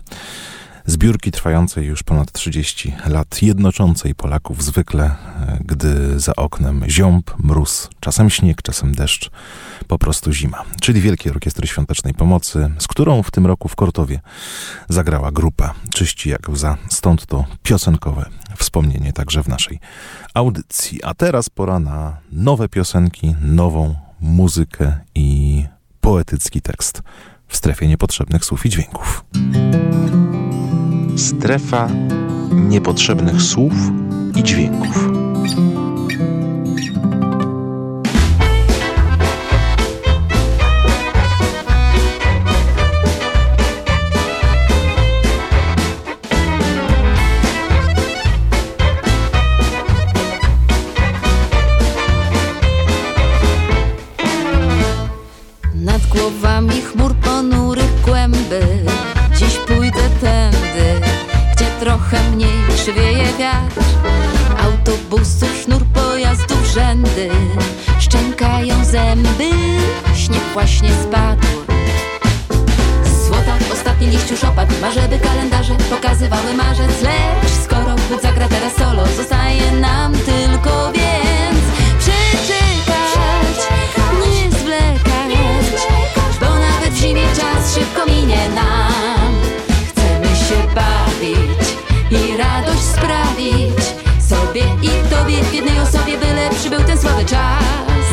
zbiórki 0.87 1.31
trwającej 1.31 1.87
już 1.87 2.03
ponad 2.03 2.33
30 2.33 2.95
lat, 3.07 3.43
jednoczącej 3.43 4.15
Polaków 4.15 4.65
zwykle, 4.65 5.05
e, 5.05 5.59
gdy 5.65 6.21
za 6.21 6.37
oknem 6.37 6.85
ziąb, 6.89 7.31
mróz, 7.39 7.89
czasem 8.01 8.31
śnieg, 8.31 8.63
czasem 8.63 8.95
deszcz, 8.95 9.31
po 9.87 9.99
prostu 9.99 10.33
zima. 10.33 10.63
Czyli 10.81 11.01
Wielkiej 11.01 11.33
Orkiestry 11.33 11.67
Świątecznej 11.67 12.15
Pomocy, 12.15 12.71
z 12.79 12.87
którą 12.87 13.23
w 13.23 13.31
tym 13.31 13.47
roku 13.47 13.69
w 13.69 13.77
Kortowie 13.77 14.21
zagrała 14.89 15.33
grupa 15.33 15.75
Czyści 15.91 16.31
jak 16.31 16.49
łza. 16.49 16.77
Stąd 16.91 17.27
to 17.27 17.45
piosenkowe 17.63 18.27
wspomnienie 18.57 19.13
także 19.13 19.43
w 19.43 19.49
naszej 19.49 19.81
audycji. 20.35 21.03
A 21.03 21.15
teraz 21.15 21.51
pora 21.51 21.79
na 21.79 22.17
nowe 22.33 22.69
piosenki, 22.69 23.35
nową 23.41 24.07
muzykę 24.21 24.99
i 25.15 25.65
poetycki 26.07 26.63
tekst 26.63 27.03
w 27.49 27.57
strefie 27.57 27.89
niepotrzebnych 27.89 28.45
słów 28.45 28.67
i 28.67 28.71
dźwięków. 28.71 29.25
Strefa 31.17 31.89
niepotrzebnych 32.53 33.43
słów 33.43 33.73
i 34.37 34.43
dźwięków. 34.43 35.16
Trochę 61.81 62.31
mniej 62.31 62.67
przywieje 62.75 63.25
wiatr. 63.39 63.81
Autobusów, 64.65 65.57
sznur 65.63 65.83
pojazdów, 65.87 66.67
rzędy 66.75 67.31
Szczękają 68.01 68.85
zęby. 68.85 69.51
Śnieg 70.15 70.43
właśnie 70.53 70.91
spadł. 71.03 71.47
Złota 73.27 73.55
ostatni 73.73 74.07
liść 74.07 74.31
już 74.31 74.45
opadł 74.45 74.75
Ma 74.81 74.91
żeby 74.91 75.19
kalendarze 75.19 75.75
pokazywały 75.91 76.55
marzec. 76.55 77.03
Lecz 77.03 77.53
skoro 77.65 77.97
Bóg 78.11 78.23
zagra 78.23 78.49
teraz 78.49 78.73
solo 78.77 79.07
Zostaje 79.17 79.73
nam 79.73 80.13
tylko 80.13 80.93
więc 80.93 81.06
słaby 97.17 97.31
czas. 97.31 98.07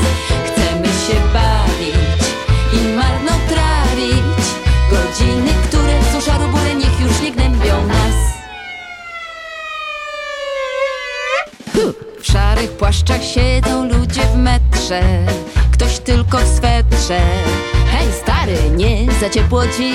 Chcemy 0.45 0.87
się 0.87 1.19
bawić 1.33 1.95
I 2.73 2.95
marnotrawić 2.95 4.43
Godziny, 4.91 5.51
które 5.67 6.03
są 6.13 6.21
szarobure 6.21 6.75
Niech 6.75 6.99
już 6.99 7.21
nie 7.21 7.31
gnębią 7.31 7.87
nas. 7.87 8.33
W 12.19 12.25
szarych 12.25 12.71
płaszczach 12.71 13.23
siedzą 13.23 13.87
ludzie 13.87 14.21
w 14.21 14.37
metrze. 14.37 15.01
Ktoś 15.71 15.99
tylko 15.99 16.37
w 16.37 16.47
swetrze. 16.47 17.19
Hej 17.91 18.07
stary, 18.21 18.57
nie 18.75 19.11
za 19.21 19.29
ciepło 19.29 19.67
ci. 19.67 19.93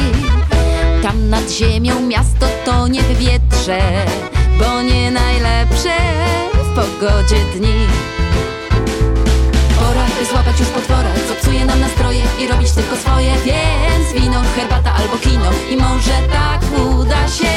Tam 1.02 1.28
nad 1.28 1.50
ziemią 1.50 2.00
miasto 2.00 2.46
tonie 2.64 3.02
w 3.02 3.18
wietrze 3.18 3.80
Bo 4.58 4.82
nie 4.82 5.10
najlepsze 5.10 5.96
w 6.54 6.74
pogodzie 6.74 7.36
dni 7.56 7.86
by 10.18 10.24
złapać 10.24 10.60
już 10.60 10.68
potwora 10.68 11.10
Co 11.28 11.34
psuje 11.34 11.64
nam 11.64 11.80
nastroje 11.80 12.22
i 12.38 12.48
robić 12.48 12.70
tylko 12.70 12.96
swoje. 12.96 13.32
Więc 13.44 14.12
wino, 14.14 14.42
herbata 14.56 14.92
albo 14.94 15.16
kino. 15.18 15.50
I 15.70 15.76
może 15.76 16.16
tak 16.32 16.60
uda 16.86 17.28
się 17.28 17.56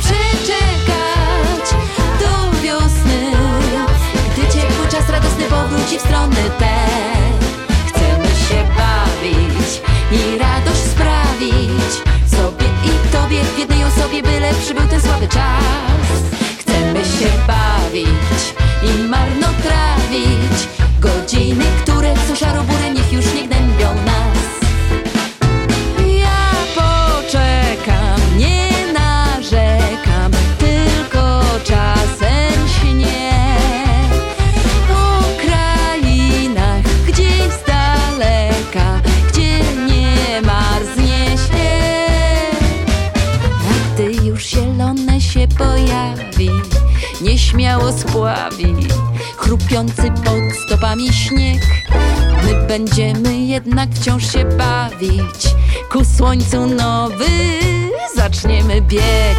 Przeczekać 0.00 1.66
do 2.20 2.60
wiosny 2.62 3.32
Gdy 4.32 4.42
ciepły 4.42 4.88
czas 4.90 5.08
radosny 5.08 5.44
powróci 5.44 5.98
w 5.98 6.02
strony 6.02 6.42
te 6.58 6.76
Chcemy 7.88 8.28
się 8.48 8.64
bawić 8.76 9.82
i 10.12 10.38
radość 10.38 10.82
sprawić 10.94 11.92
Sobie 12.36 12.66
i 12.84 13.12
tobie 13.12 13.44
w 13.44 13.58
jednej 13.58 13.84
osobie 13.84 14.22
Byle 14.22 14.54
przybył 14.54 14.88
ten 14.88 15.00
słaby 15.00 15.28
czas 15.28 16.51
Się 17.02 17.30
bawić 17.46 18.54
i 18.82 19.08
marnotrawić. 19.08 20.68
Godziny, 21.00 21.64
które 21.82 22.14
są 22.28 22.36
szarobury 22.36 22.90
Niech 22.94 23.12
już 23.12 23.34
nie 23.34 23.41
spławi 48.00 48.74
chrupiący 49.36 50.02
pod 50.02 50.56
stopami 50.66 51.12
śnieg. 51.12 51.62
My 52.44 52.66
będziemy 52.68 53.38
jednak 53.38 53.90
wciąż 53.90 54.32
się 54.32 54.44
bawić. 54.44 55.54
Ku 55.90 56.04
słońcu 56.04 56.66
nowy 56.66 57.28
zaczniemy 58.16 58.82
bieg. 58.82 59.36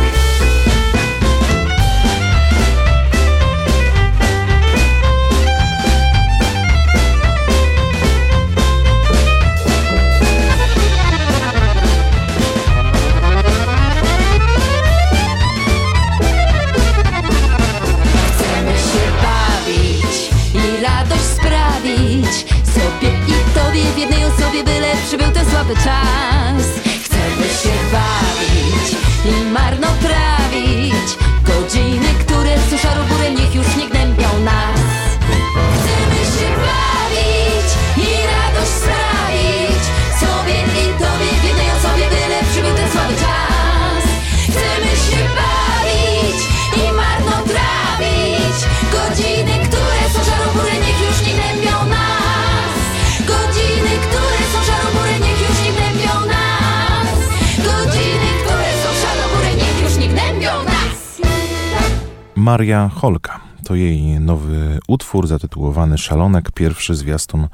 Maria 62.64 62.89
Holka. 62.89 63.39
To 63.64 63.76
jej 63.76 64.20
nowy 64.20 64.80
utwór 64.88 65.28
zatytułowany 65.28 65.97
Szalonek, 65.97 66.51
pierwszy 66.51 66.95
zwiastun 66.95 67.47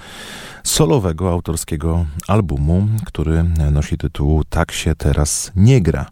solowego 0.64 1.32
autorskiego 1.32 2.06
albumu, 2.28 2.88
który 3.06 3.44
nosi 3.72 3.98
tytuł 3.98 4.44
Tak 4.50 4.72
się 4.72 4.96
teraz 4.96 5.52
nie 5.56 5.82
gra. 5.82 6.06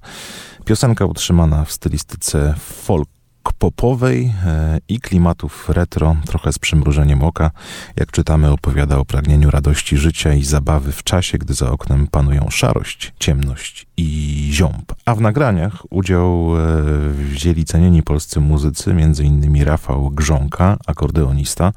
Piosenka 0.65 1.05
utrzymana 1.05 1.65
w 1.65 1.71
stylistyce 1.71 2.53
folk 2.59 3.16
popowej 3.53 4.33
e, 4.45 4.79
i 4.89 4.99
klimatów 4.99 5.69
retro, 5.69 6.15
trochę 6.25 6.53
z 6.53 6.59
przymrużeniem 6.59 7.23
oka. 7.23 7.51
Jak 7.95 8.11
czytamy, 8.11 8.51
opowiada 8.51 8.97
o 8.97 9.05
pragnieniu 9.05 9.51
radości 9.51 9.97
życia 9.97 10.33
i 10.33 10.43
zabawy 10.43 10.91
w 10.91 11.03
czasie, 11.03 11.37
gdy 11.37 11.53
za 11.53 11.71
oknem 11.71 12.07
panują 12.07 12.49
szarość, 12.49 13.13
ciemność 13.19 13.87
i 13.97 14.49
ziąb. 14.53 14.93
A 15.05 15.15
w 15.15 15.21
nagraniach 15.21 15.83
udział 15.89 16.57
e, 16.57 16.81
wzięli 17.11 17.65
cenieni 17.65 18.03
polscy 18.03 18.39
muzycy, 18.39 18.91
m.in. 18.91 19.63
Rafał 19.63 20.09
Grząka, 20.09 20.77
akordeonista, 20.87 21.73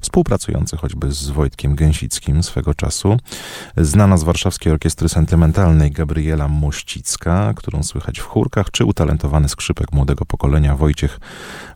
współpracujący 0.00 0.76
choćby 0.76 1.12
z 1.12 1.30
Wojtkiem 1.30 1.74
Gęsickim 1.74 2.42
swego 2.42 2.74
czasu, 2.74 3.16
znana 3.76 4.16
z 4.16 4.22
Warszawskiej 4.22 4.72
Orkiestry 4.72 5.08
Sentymentalnej 5.08 5.90
Gabriela 5.90 6.48
Mościcka, 6.48 7.54
którą 7.56 7.82
słychać 7.82 8.18
w 8.18 8.24
chórkach, 8.24 8.70
czy 8.70 8.84
utalentowany 8.84 9.48
skrzypek 9.48 9.92
młodego 9.92 10.24
pokolenia 10.24 10.76
Wojciech 10.76 11.20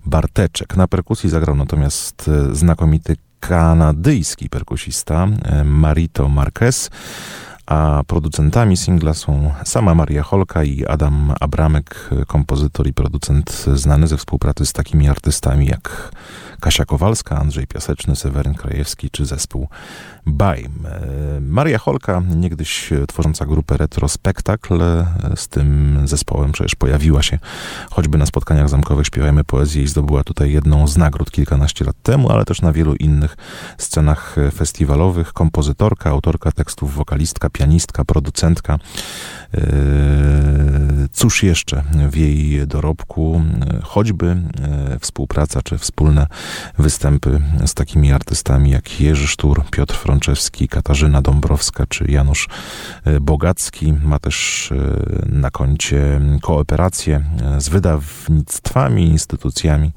Barteczek. 0.06 0.76
Na 0.76 0.88
perkusji 0.88 1.30
zagrał 1.30 1.56
natomiast 1.56 2.28
e, 2.28 2.54
znakomity 2.54 3.16
kanadyjski 3.40 4.48
perkusista 4.48 5.28
e, 5.42 5.64
Marito 5.64 6.28
Marquez, 6.28 6.90
a 7.66 8.02
producentami 8.06 8.76
singla 8.76 9.14
są 9.14 9.54
sama 9.64 9.94
Maria 9.94 10.22
Holka 10.22 10.64
i 10.64 10.86
Adam 10.86 11.32
Abramek, 11.40 12.10
kompozytor 12.26 12.86
i 12.86 12.92
producent 12.92 13.64
znany 13.74 14.06
ze 14.06 14.16
współpracy 14.16 14.66
z 14.66 14.72
takimi 14.72 15.08
artystami 15.08 15.66
jak 15.66 16.10
Kasia 16.64 16.84
Kowalska, 16.84 17.38
Andrzej 17.38 17.66
Piaseczny, 17.66 18.16
Seweryn 18.16 18.54
Krajewski 18.54 19.10
czy 19.10 19.26
zespół 19.26 19.68
Bajm. 20.26 20.86
E, 20.86 21.40
Maria 21.40 21.78
Holka, 21.78 22.22
niegdyś 22.36 22.90
tworząca 23.08 23.46
grupę 23.46 23.76
Retrospektakl, 23.76 24.82
e, 24.82 25.06
z 25.36 25.48
tym 25.48 26.00
zespołem 26.04 26.52
przecież 26.52 26.74
pojawiła 26.74 27.22
się 27.22 27.38
choćby 27.90 28.18
na 28.18 28.26
spotkaniach 28.26 28.68
zamkowych 28.68 29.06
Śpiewajmy 29.06 29.44
Poezję 29.44 29.82
i 29.82 29.86
zdobyła 29.86 30.24
tutaj 30.24 30.52
jedną 30.52 30.88
z 30.88 30.96
nagród 30.96 31.30
kilkanaście 31.30 31.84
lat 31.84 31.96
temu, 32.02 32.30
ale 32.30 32.44
też 32.44 32.62
na 32.62 32.72
wielu 32.72 32.94
innych 32.94 33.36
scenach 33.78 34.36
festiwalowych. 34.54 35.32
Kompozytorka, 35.32 36.10
autorka 36.10 36.52
tekstów, 36.52 36.94
wokalistka, 36.94 37.50
pianistka, 37.50 38.04
producentka. 38.04 38.78
E, 39.54 40.84
Cóż 41.14 41.42
jeszcze 41.42 41.82
w 42.10 42.16
jej 42.16 42.66
dorobku, 42.66 43.42
choćby 43.82 44.36
współpraca 45.00 45.62
czy 45.62 45.78
wspólne 45.78 46.26
występy 46.78 47.40
z 47.66 47.74
takimi 47.74 48.12
artystami 48.12 48.70
jak 48.70 49.00
Jerzy 49.00 49.26
Sztur, 49.26 49.64
Piotr 49.70 49.94
Frączewski, 49.94 50.68
Katarzyna 50.68 51.22
Dąbrowska 51.22 51.86
czy 51.86 52.04
Janusz 52.10 52.48
e, 53.04 53.20
Bogacki. 53.20 53.92
Ma 53.92 54.18
też 54.18 54.70
e, 54.72 54.76
na 55.26 55.50
koncie 55.50 56.20
kooperację 56.42 57.24
e, 57.56 57.60
z 57.60 57.68
wydawnictwami, 57.68 59.08
instytucjami 59.08 59.92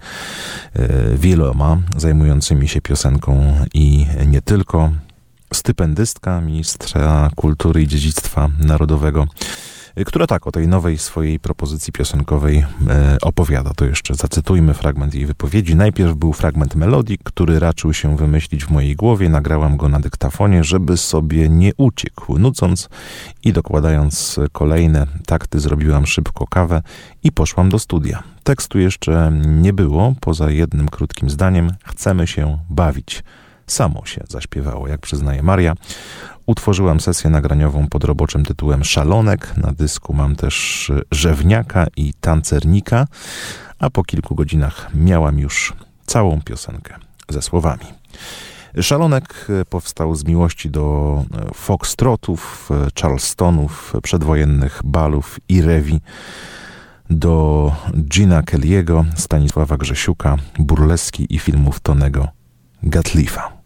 wieloma 1.16 1.78
zajmującymi 1.98 2.68
się 2.68 2.82
piosenką 2.82 3.56
i 3.74 4.08
nie 4.28 4.42
tylko. 4.42 4.92
Stypendystka 5.54 6.42
ministra 6.42 7.30
kultury 7.36 7.82
i 7.82 7.88
dziedzictwa 7.88 8.50
narodowego 8.60 9.28
która 10.06 10.28
tak 10.28 10.48
o 10.48 10.52
tej 10.52 10.68
nowej 10.68 10.98
swojej 10.98 11.40
propozycji 11.40 11.94
piosenkowej 11.94 12.66
e, 12.90 13.18
opowiada. 13.22 13.74
To 13.74 13.86
jeszcze 13.86 14.16
zacytujmy 14.16 14.74
fragment 14.74 15.16
jej 15.16 15.26
wypowiedzi. 15.26 15.76
Najpierw 15.76 16.16
był 16.16 16.34
fragment 16.34 16.76
melodii, 16.76 17.18
który 17.24 17.60
raczył 17.60 17.94
się 17.94 18.18
wymyślić 18.18 18.66
w 18.66 18.70
mojej 18.70 18.96
głowie. 18.96 19.30
Nagrałam 19.30 19.78
go 19.78 19.90
na 19.90 20.00
dyktafonie, 20.00 20.64
żeby 20.64 20.98
sobie 20.98 21.50
nie 21.50 21.72
uciekł. 21.78 22.40
Nucąc 22.40 22.90
i 23.44 23.54
dokładając 23.54 24.40
kolejne 24.52 25.08
takty, 25.26 25.60
zrobiłam 25.60 26.08
szybko 26.08 26.48
kawę 26.48 26.82
i 27.24 27.32
poszłam 27.32 27.70
do 27.70 27.80
studia. 27.80 28.24
Tekstu 28.44 28.80
jeszcze 28.80 29.32
nie 29.46 29.74
było, 29.74 30.14
poza 30.22 30.52
jednym 30.52 30.90
krótkim 30.90 31.30
zdaniem: 31.30 31.72
Chcemy 31.84 32.28
się 32.28 32.60
bawić 32.70 33.24
samo 33.68 34.06
się 34.06 34.24
zaśpiewało, 34.30 34.88
jak 34.88 35.02
przyznaje 35.02 35.44
Maria. 35.44 35.74
Utworzyłam 36.46 37.00
sesję 37.00 37.30
nagraniową 37.30 37.88
pod 37.88 38.04
roboczym 38.04 38.46
tytułem 38.46 38.84
Szalonek. 38.84 39.58
Na 39.58 39.72
dysku 39.72 40.14
mam 40.14 40.36
też 40.36 40.92
Rzewniaka 41.12 41.86
i 41.98 42.14
Tancernika, 42.14 43.08
a 43.80 43.90
po 43.90 44.04
kilku 44.04 44.36
godzinach 44.36 44.90
miałam 44.96 45.40
już 45.40 45.74
całą 46.06 46.42
piosenkę 46.42 46.96
ze 47.30 47.42
słowami. 47.42 47.86
Szalonek 48.82 49.48
powstał 49.70 50.16
z 50.16 50.26
miłości 50.26 50.70
do 50.70 51.26
foxtrotów, 51.54 52.70
charlestonów, 53.02 53.94
przedwojennych 54.04 54.82
balów 54.84 55.40
i 55.50 55.62
rewi, 55.62 56.02
do 57.10 57.72
Gina 57.94 58.42
Kelly'ego, 58.42 59.06
Stanisława 59.16 59.78
Grzesiuka, 59.78 60.38
burleski 60.60 61.36
i 61.36 61.40
filmów 61.40 61.80
Tonego 61.80 62.28
Gatlifa. 62.84 63.57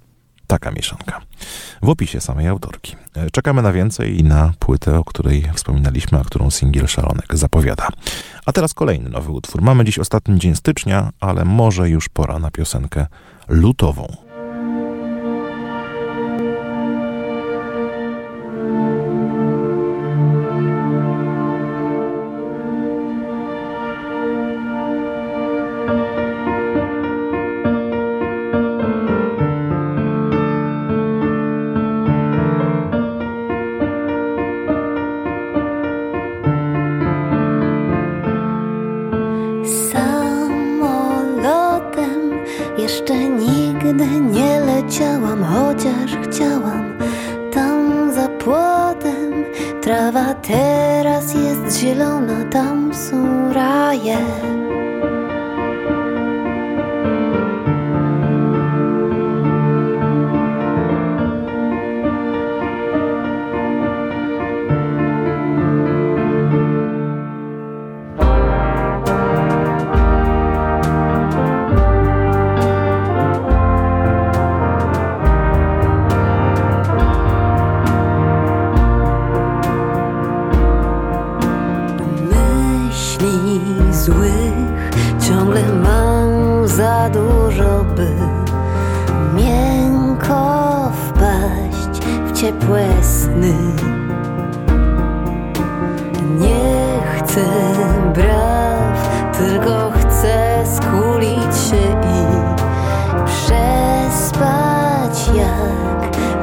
Taka 0.51 0.71
mieszanka. 0.71 1.21
W 1.81 1.89
opisie 1.89 2.21
samej 2.21 2.47
autorki. 2.47 2.95
Czekamy 3.31 3.61
na 3.61 3.71
więcej 3.73 4.19
i 4.19 4.23
na 4.23 4.53
płytę, 4.59 4.99
o 4.99 5.03
której 5.03 5.49
wspominaliśmy, 5.55 6.19
a 6.19 6.23
którą 6.23 6.49
singiel 6.51 6.87
Szalonek 6.87 7.37
zapowiada. 7.37 7.87
A 8.45 8.51
teraz 8.51 8.73
kolejny 8.73 9.09
nowy 9.09 9.31
utwór. 9.31 9.61
Mamy 9.61 9.85
dziś 9.85 9.99
ostatni 9.99 10.39
dzień 10.39 10.55
stycznia, 10.55 11.09
ale 11.19 11.45
może 11.45 11.89
już 11.89 12.09
pora 12.09 12.39
na 12.39 12.51
piosenkę 12.51 13.07
lutową. 13.47 14.30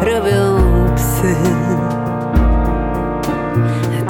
Robią 0.08 0.58
psy. 0.96 1.34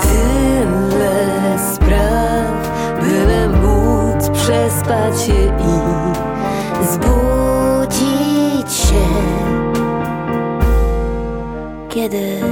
Tyle 0.02 1.58
spraw, 1.72 2.70
byle 3.02 3.48
móc 3.48 4.28
przespać 4.28 5.22
się 5.22 5.42
i 5.58 5.78
zbudzić 6.84 8.72
się, 8.72 9.06
kiedy 11.88 12.47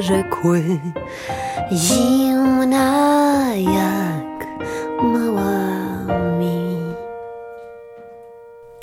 i 0.00 0.02
szczerze 0.02 0.24
kły 0.24 0.80
Zimna 1.72 3.54
jak 3.56 4.46
mała 5.02 5.78
mi 6.38 6.76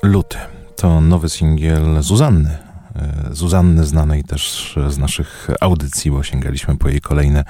Luty 0.04 0.38
to 0.76 1.02
nowy 1.02 1.30
singiel 1.30 2.02
Zuzanny. 2.02 2.58
E, 2.96 3.30
Zuzanny 3.32 3.86
znanej 3.86 4.24
też 4.24 4.76
z 4.90 4.98
naszych 4.98 5.48
audycji, 5.62 6.12
bo 6.12 6.24
sięgaliśmy 6.24 6.78
po 6.78 6.90
jej 6.90 7.02
kolejne 7.02 7.44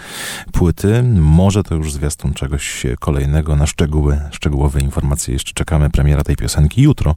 płyty. 0.51 1.03
Może 1.20 1.63
to 1.63 1.76
już 1.76 1.93
zwiastun 1.93 2.34
czegoś 2.34 2.86
kolejnego. 2.99 3.55
Na 3.55 3.68
szczegóły, 3.68 4.22
szczegółowe 4.32 4.82
informacje 4.82 5.34
jeszcze 5.34 5.53
czekamy. 5.53 5.89
Premiera 5.89 6.24
tej 6.24 6.36
piosenki 6.36 6.82
jutro, 6.82 7.15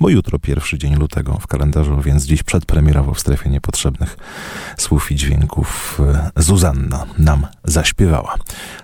bo 0.00 0.08
jutro 0.08 0.38
pierwszy 0.38 0.78
dzień 0.78 0.96
lutego 0.96 1.38
w 1.38 1.46
kalendarzu, 1.46 2.00
więc 2.00 2.24
dziś 2.24 2.42
przedpremierowo 2.42 3.14
w 3.14 3.20
strefie 3.20 3.50
niepotrzebnych 3.50 4.16
słów 4.82 5.12
i 5.12 5.16
dźwięków 5.16 6.00
e, 6.36 6.42
Zuzanna 6.42 7.06
nam 7.18 7.46
zaśpiewała 7.64 8.34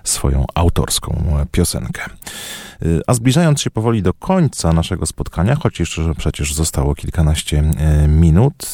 swoją 0.03 0.45
autorską 0.55 1.23
piosenkę. 1.51 2.01
Y, 2.85 3.01
A 3.07 3.13
zbliżając 3.13 3.61
się 3.61 3.71
powoli 3.71 4.03
do 4.03 4.13
końca 4.13 4.73
naszego 4.73 5.05
spotkania, 5.05 5.55
choć 5.55 5.79
jeszcze 5.79 6.15
przecież 6.17 6.53
zostało 6.53 6.95
kilkanaście 6.95 7.63
y, 8.03 8.07
minut, 8.07 8.67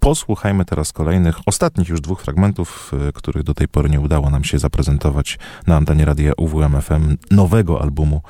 posłuchajmy 0.00 0.64
teraz 0.64 0.92
kolejnych, 0.92 1.36
ostatnich 1.46 1.88
już 1.88 2.00
dwóch 2.00 2.22
fragmentów, 2.22 2.92
których 3.14 3.42
do 3.42 3.54
tej 3.54 3.68
pory 3.68 3.90
nie 3.90 4.00
udało 4.00 4.30
nam 4.30 4.44
się 4.44 4.58
zaprezentować 4.58 5.38
na 5.66 5.76
antenie 5.76 6.04
radia 6.04 6.32
UWMFM 6.36 7.16
nowego 7.30 7.82
albumu 7.82 8.22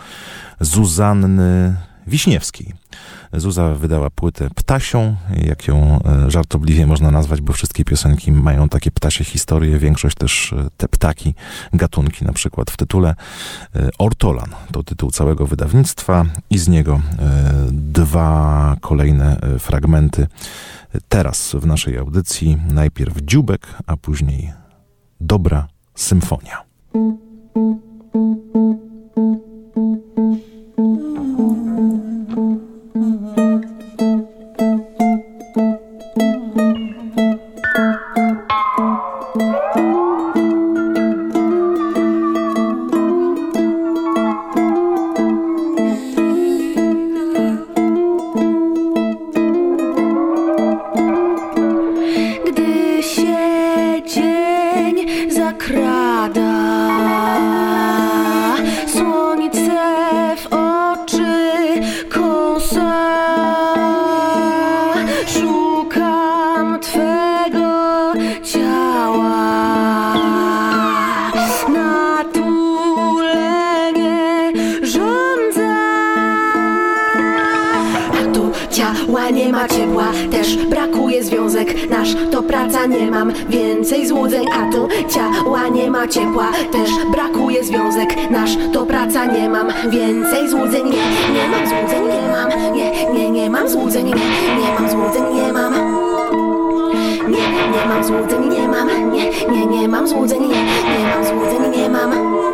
Zuzanny 0.60 1.76
Wiśniewskiej. 2.06 2.72
Zuza 3.32 3.74
wydała 3.74 4.10
płytę 4.10 4.48
Ptasią, 4.54 5.16
jak 5.36 5.68
ją 5.68 6.00
e, 6.04 6.30
żartobliwie 6.30 6.86
można 6.86 7.10
nazwać, 7.10 7.40
bo 7.40 7.52
wszystkie 7.52 7.84
piosenki 7.84 8.32
mają 8.32 8.68
takie 8.68 8.90
ptasie 8.90 9.24
historie, 9.24 9.78
większość 9.78 10.16
też 10.16 10.52
e, 10.52 10.68
te 10.76 10.88
ptaki, 10.88 11.34
gatunki 11.72 12.24
na 12.24 12.32
przykład 12.32 12.70
w 12.70 12.76
tytule. 12.76 13.14
E, 13.76 13.88
Ortolan 13.98 14.50
to 14.72 14.82
tytuł 14.82 15.10
całego 15.10 15.46
wydawnictwa 15.46 16.24
i 16.50 16.58
z 16.58 16.68
niego 16.68 17.00
dwa 17.72 18.76
kolejne 18.80 19.40
fragmenty. 19.58 20.26
Teraz 21.08 21.52
w 21.54 21.66
naszej 21.66 21.98
audycji 21.98 22.58
najpierw 22.70 23.16
dziubek, 23.22 23.66
a 23.86 23.96
później 23.96 24.52
dobra 25.20 25.68
symfonia. 25.94 26.62
Złudzeń, 93.82 94.06
nie, 94.06 94.12
nie 94.14 94.74
mam 94.78 94.90
złudzeń, 94.90 95.34
nie 95.34 95.52
mam. 95.52 95.72
Nie, 97.28 97.38
nie 97.72 97.86
mam 97.88 98.04
złudzeń, 98.04 98.48
nie 98.48 98.68
mam, 98.68 99.12
nie, 99.12 99.30
nie, 99.50 99.66
nie 99.66 99.88
mam 99.88 100.08
złudzeń, 100.08 100.40
nie, 100.42 100.48
nie 100.48 101.06
mam 101.14 101.24
złudzeń, 101.24 101.70
nie 101.80 101.88
mam. 101.88 102.51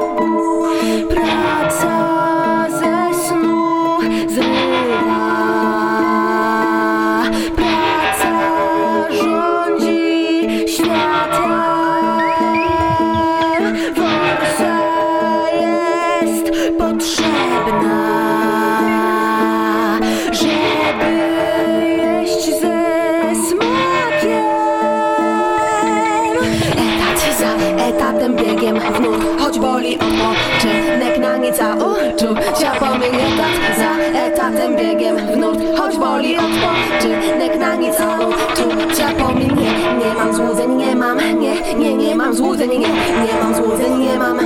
złudzeń, 42.59 42.81
nie, 42.81 42.89
nie 43.27 43.43
mam 43.43 43.55
złudzeń, 43.55 43.99
nie 43.99 44.19
mam. 44.19 44.39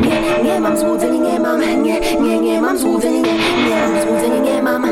Nie, 0.00 0.44
nie 0.44 0.60
mam 0.60 0.76
złudzeń, 0.76 1.20
nie 1.20 1.40
mam. 1.40 1.60
Nie, 1.82 2.00
nie, 2.20 2.40
nie 2.40 2.60
mam 2.60 2.78
złudzeń, 2.78 3.12
nie, 3.12 3.22
nie 3.68 3.76
mam 3.80 4.02
złudzeń, 4.02 4.42
nie 4.42 4.62
mam. 4.62 4.82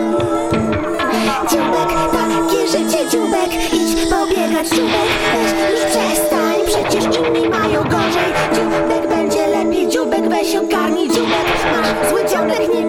Dziubek, 1.50 1.88
takie 2.12 2.66
życie, 2.66 3.10
dziubek. 3.10 3.72
Idź 3.72 4.10
pobiegać, 4.10 4.68
dziubek, 4.68 5.10
weź 5.32 5.70
już 5.70 5.80
przestań 5.80 6.40
Przecież 6.66 7.04
inni 7.04 7.48
mają 7.48 7.82
gorzej. 7.82 8.30
Dziubek 8.54 9.08
będzie 9.08 9.46
lepiej, 9.46 9.88
dziubek, 9.88 10.28
weź 10.28 10.56
ogarnij, 10.56 11.08
dziubek. 11.08 11.46
Masz 11.72 12.10
zły 12.10 12.20
dziobek, 12.24 12.74
nie 12.74 12.79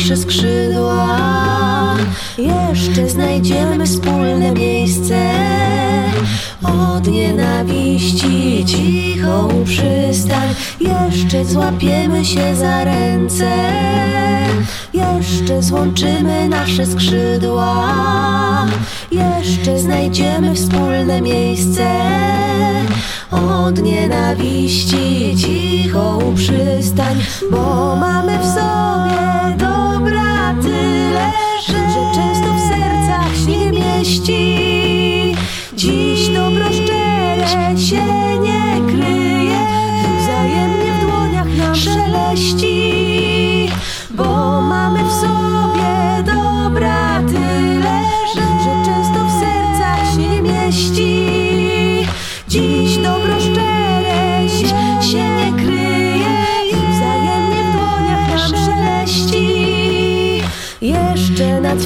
nasze 0.00 0.16
skrzydła, 0.16 1.18
jeszcze 2.38 3.08
znajdziemy 3.08 3.86
wspólne 3.86 4.52
miejsce. 4.52 5.30
Od 6.62 7.06
nienawiści 7.06 8.64
cichą 8.64 9.48
przystań, 9.64 10.48
jeszcze 10.80 11.44
złapiemy 11.44 12.24
się 12.24 12.56
za 12.56 12.84
ręce, 12.84 13.50
jeszcze 14.94 15.62
złączymy 15.62 16.48
nasze 16.48 16.86
skrzydła, 16.86 17.86
jeszcze 19.12 19.78
znajdziemy 19.78 20.54
wspólne 20.54 21.20
miejsce. 21.20 21.86
Od 23.30 23.82
nienawiści 23.82 25.36
cichą 25.36 26.34
przystań, 26.36 27.16
bo 27.50 27.96
mamy 27.96 28.38
w 28.38 28.46
Dziś 35.76 36.28
dobro 36.34 36.64
szczere 36.72 37.78
się 37.78 38.04
nie 38.40 38.92
kryje, 38.92 39.66
wzajemnie 40.20 40.92
w 40.92 41.00
dłoniach 41.06 41.56
nam 41.58 41.74
szeleści, 41.74 42.79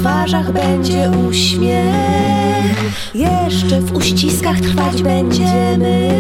twarzach 0.05 0.53
będzie 0.53 1.11
uśmiech, 1.29 2.95
jeszcze 3.15 3.81
w 3.81 3.97
uściskach 3.97 4.61
trwać 4.61 5.03
będziemy. 5.03 6.11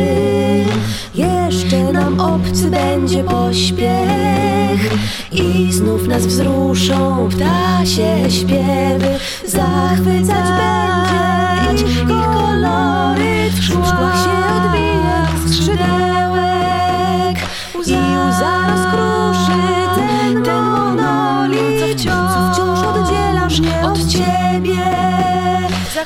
Jeszcze 1.14 1.92
nam 1.92 2.20
obcy 2.20 2.70
będzie 2.70 3.24
pośpiech 3.24 4.92
i 5.32 5.72
znów 5.72 6.08
nas 6.08 6.26
wzruszą 6.26 7.28
ptasie 7.28 8.30
śpiewy. 8.30 9.18
Zachwycać 9.46 10.46
będzie 11.66 11.84
ich 11.84 12.06
kolory, 12.06 13.50
w 13.50 13.64
szkłach 13.64 14.24
się 14.24 14.33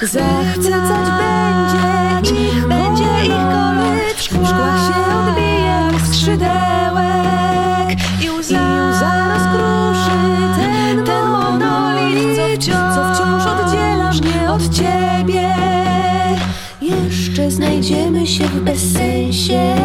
Zachwycać 0.03 1.09
będzie 1.19 2.41
ich, 2.41 2.67
będzie 2.69 3.25
ich 3.25 3.33
kolor, 3.33 3.99
w 4.17 4.23
szkłach 4.23 4.81
się 4.87 4.95
odbija 5.19 5.91
skrzydełek 6.07 7.99
i 8.25 8.31
łza, 8.31 8.91
łza 8.91 9.29
rozkruszy 9.29 10.19
ten, 10.57 11.05
ten 11.05 11.27
monolit, 11.27 12.37
co 12.37 12.57
wciąż, 12.57 12.95
co 12.95 13.15
wciąż 13.15 13.47
oddzielasz 13.47 14.21
mnie 14.21 14.51
od 14.51 14.75
ciebie. 14.75 15.55
Jeszcze 16.83 17.51
znajdziemy 17.51 18.27
się 18.27 18.45
w 18.45 18.61
bezsensie, 18.61 19.77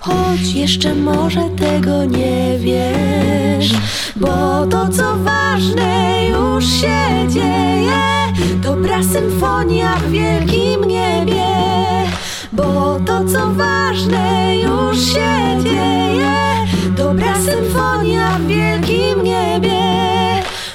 choć 0.00 0.52
jeszcze 0.54 0.94
może 0.94 1.42
tego 1.50 2.04
nie 2.04 2.58
wiesz, 2.58 3.72
bo 4.20 4.66
to 4.66 4.88
co 4.88 5.16
ważne 5.16 6.26
już 6.28 6.64
się 6.64 7.28
dzieje, 7.28 8.02
dobra 8.62 9.02
symfonia 9.02 9.94
w 9.96 10.10
wielkim 10.10 10.84
niebie, 10.84 11.44
bo 12.52 13.00
to 13.06 13.24
co 13.24 13.50
ważne 13.50 14.56
już 14.58 14.98
się 14.98 15.58
dzieje, 15.64 16.32
dobra 16.96 17.34
symfonia 17.34 18.30
w 18.30 18.46
wielkim 18.46 19.22
niebie, 19.22 19.80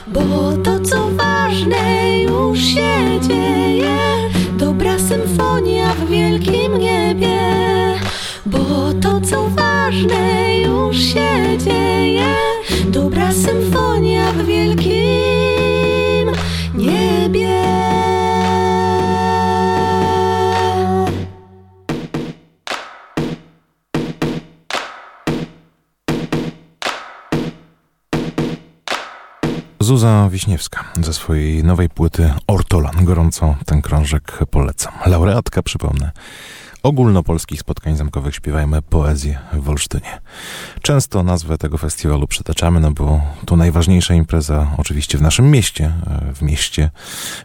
bo 0.08 0.22
to 0.64 0.80
co 0.80 1.10
ważne 1.10 2.20
już 2.22 2.60
się 2.60 3.20
dzieje, 3.28 3.98
dobra 4.58 5.00
symfonia 5.00 5.93
w 5.93 6.10
wielkim 6.10 6.78
niebie, 6.80 7.39
bo 8.46 8.93
to 9.02 9.22
co 9.22 9.50
ważne 9.50 10.60
już 10.60 10.98
się 10.98 11.58
dzieje, 11.58 12.55
dobra 12.96 13.32
symfonia 13.32 14.32
w 14.32 14.46
wielkim 14.46 16.32
niebie. 16.76 17.62
Zuza 29.80 30.30
Wiśniewska 30.32 30.84
ze 31.02 31.14
swojej 31.14 31.64
nowej 31.64 31.89
płyty 31.89 32.34
Ortolan. 32.48 33.06
Gorąco 33.06 33.56
ten 33.66 33.82
krążek 33.82 34.39
polecam. 34.52 34.93
Laureatka, 35.06 35.64
przypomnę, 35.64 36.12
ogólnopolskich 36.86 37.59
spotkań 37.59 37.97
zamkowych 37.97 38.36
Śpiewajmy 38.36 38.81
Poezję 38.81 39.39
w 39.53 39.69
Olsztynie. 39.69 40.21
Często 40.81 41.23
nazwę 41.23 41.57
tego 41.57 41.77
festiwalu 41.77 42.27
przytaczamy, 42.27 42.79
no 42.79 42.91
bo 42.91 43.21
to 43.45 43.55
najważniejsza 43.55 44.13
impreza 44.13 44.67
oczywiście 44.77 45.17
w 45.17 45.21
naszym 45.21 45.51
mieście, 45.51 45.93
e, 46.07 46.33
w 46.33 46.41
mieście, 46.41 46.89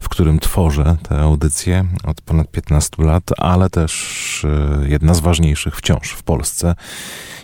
w 0.01 0.09
którym 0.09 0.38
tworzę 0.38 0.97
tę 1.09 1.20
audycję 1.20 1.84
od 2.05 2.20
ponad 2.20 2.51
15 2.51 3.03
lat, 3.05 3.24
ale 3.38 3.70
też 3.70 4.45
e, 4.45 4.88
jedna 4.88 5.14
z 5.14 5.20
ważniejszych 5.20 5.76
wciąż 5.76 6.11
w 6.11 6.22
Polsce 6.22 6.74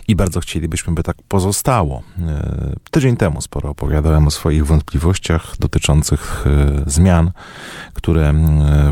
i 0.08 0.16
bardzo 0.16 0.40
chcielibyśmy, 0.40 0.94
by 0.94 1.02
tak 1.02 1.16
pozostało. 1.28 2.02
E, 2.18 2.76
Tydzień 2.90 3.16
temu 3.16 3.40
sporo 3.40 3.70
opowiadałem 3.70 4.26
o 4.26 4.30
swoich 4.30 4.66
wątpliwościach 4.66 5.56
dotyczących 5.58 6.44
zmian, 6.86 7.30
które 7.94 8.34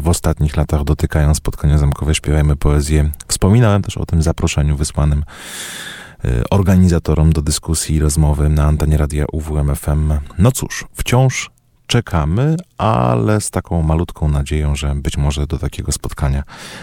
w 0.01 0.09
ostatnich 0.09 0.57
latach 0.57 0.85
dotykają 0.85 1.35
spotkania 1.35 1.79
zamkowe 1.79 2.15
Śpiewajmy 2.15 2.57
Poezję. 2.57 2.94
Wspominałem 3.29 3.83
też 3.83 3.97
o 3.97 4.07
tym 4.07 4.23
zaproszeniu 4.23 4.77
wysłanym 4.77 5.25
e, 6.25 6.43
organizatorom 6.51 7.33
do 7.33 7.43
dyskusji 7.43 7.97
i 7.97 8.01
rozmowy 8.01 8.49
na 8.49 8.65
antenie 8.65 8.97
radia 8.97 9.25
UWMFM. 9.33 10.13
No 10.39 10.53
cóż, 10.53 10.85
wciąż 10.95 11.51
czekamy, 11.87 12.57
ale 12.79 13.41
z 13.41 13.51
taką 13.51 13.83
malutką 13.83 14.29
nadzieją, 14.29 14.77
że 14.77 14.95
być 14.95 15.17
może 15.17 15.47
do 15.47 15.59
takiego 15.59 15.93
spotkania 15.93 16.43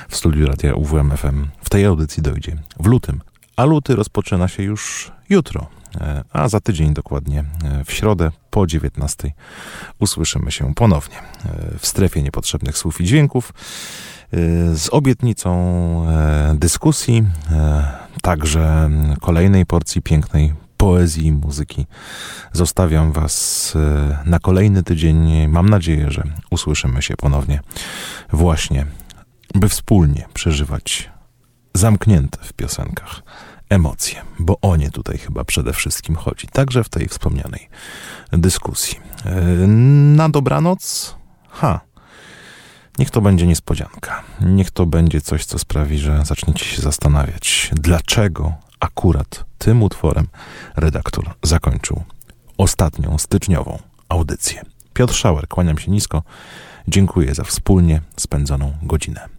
w 0.09 0.15
studiu 0.15 0.47
radia 0.47 0.73
UWMFM 0.73 1.47
w 1.63 1.69
tej 1.69 1.85
audycji 1.85 2.23
dojdzie 2.23 2.57
w 2.79 2.85
lutym. 2.85 3.21
A 3.55 3.65
luty 3.65 3.95
rozpoczyna 3.95 4.47
się 4.47 4.63
już 4.63 5.11
jutro, 5.29 5.67
e, 6.01 6.23
a 6.33 6.49
za 6.49 6.59
tydzień 6.59 6.93
dokładnie 6.93 7.39
e, 7.63 7.85
w 7.85 7.91
środę 7.91 8.31
po 8.49 8.67
19 8.67 9.31
usłyszymy 9.99 10.51
się 10.51 10.73
ponownie 10.75 11.17
e, 11.17 11.77
w 11.79 11.87
strefie 11.87 12.23
niepotrzebnych 12.23 12.77
słów 12.77 13.01
i 13.01 13.05
dźwięków 13.05 13.53
z 14.73 14.89
obietnicą 14.91 15.51
e, 16.07 16.55
dyskusji, 16.55 17.23
e, 17.51 17.83
także 18.21 18.89
kolejnej 19.21 19.65
porcji 19.65 20.01
pięknej 20.01 20.53
poezji 20.77 21.25
i 21.25 21.31
muzyki. 21.31 21.85
Zostawiam 22.53 23.11
Was 23.11 23.73
e, 23.75 24.29
na 24.29 24.39
kolejny 24.39 24.83
tydzień. 24.83 25.47
Mam 25.47 25.69
nadzieję, 25.69 26.11
że 26.11 26.23
usłyszymy 26.49 27.01
się 27.01 27.17
ponownie 27.17 27.59
właśnie, 28.33 28.85
by 29.55 29.69
wspólnie 29.69 30.25
przeżywać 30.33 31.11
zamknięte 31.73 32.37
w 32.41 32.53
piosenkach 32.53 33.23
emocje, 33.69 34.21
bo 34.39 34.57
o 34.61 34.75
nie 34.75 34.89
tutaj 34.89 35.17
chyba 35.17 35.43
przede 35.43 35.73
wszystkim 35.73 36.15
chodzi, 36.15 36.47
także 36.47 36.83
w 36.83 36.89
tej 36.89 37.07
wspomnianej 37.07 37.69
dyskusji. 38.31 38.99
Na 40.15 40.29
dobranoc? 40.29 41.15
Ha. 41.49 41.90
Niech 42.99 43.09
to 43.09 43.21
będzie 43.21 43.47
niespodzianka. 43.47 44.23
Niech 44.41 44.71
to 44.71 44.85
będzie 44.85 45.21
coś, 45.21 45.45
co 45.45 45.59
sprawi, 45.59 45.99
że 45.99 46.25
zaczniecie 46.25 46.65
się 46.65 46.81
zastanawiać, 46.81 47.71
dlaczego 47.73 48.53
akurat 48.79 49.45
tym 49.57 49.83
utworem 49.83 50.27
redaktor 50.75 51.33
zakończył 51.43 52.03
ostatnią 52.57 53.17
styczniową 53.17 53.79
audycję. 54.09 54.61
Piotr 54.93 55.13
Szauer, 55.13 55.47
kłaniam 55.47 55.77
się 55.77 55.91
nisko. 55.91 56.23
Dziękuję 56.87 57.35
za 57.35 57.43
wspólnie 57.43 58.01
spędzoną 58.17 58.73
godzinę. 58.83 59.29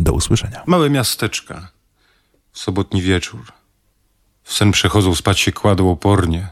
Do 0.00 0.12
usłyszenia. 0.12 0.62
Małe 0.66 0.90
miasteczka. 0.90 1.68
W 2.52 2.58
sobotni 2.58 3.02
wieczór. 3.02 3.52
W 4.42 4.52
sen 4.52 4.72
przechodzą, 4.72 5.14
spać 5.14 5.40
się 5.40 5.52
kładą 5.52 5.90
opornie. 5.90 6.48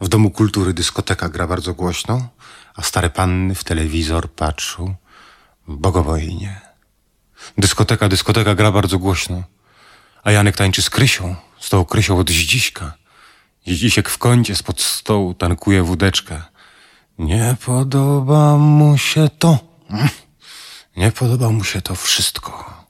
W 0.00 0.08
domu 0.08 0.30
kultury 0.30 0.72
dyskoteka 0.72 1.28
gra 1.28 1.46
bardzo 1.46 1.74
głośno, 1.74 2.28
a 2.74 2.82
stare 2.82 3.10
panny 3.10 3.54
w 3.54 3.64
telewizor 3.64 4.30
patrzą 4.30 4.94
bogobojnie. 5.68 6.60
Dyskoteka, 7.58 8.08
dyskoteka 8.08 8.54
gra 8.54 8.72
bardzo 8.72 8.98
głośno, 8.98 9.42
a 10.22 10.32
Janek 10.32 10.56
tańczy 10.56 10.82
z 10.82 10.90
Krysią, 10.90 11.36
z 11.60 11.68
tą 11.68 11.84
Krysią 11.84 12.18
od 12.18 12.30
dzidziśka. 12.30 12.94
Dzidzisiek 13.66 14.08
w 14.08 14.18
kącie 14.18 14.56
spod 14.56 14.82
stołu 14.82 15.34
tankuje 15.34 15.82
wódeczkę. 15.82 16.42
Nie 17.18 17.56
podoba 17.66 18.56
mu 18.56 18.98
się 18.98 19.28
to. 19.38 19.58
Nie 20.96 21.12
podoba 21.12 21.50
mu 21.50 21.64
się 21.64 21.82
to 21.82 21.94
wszystko. 21.94 22.84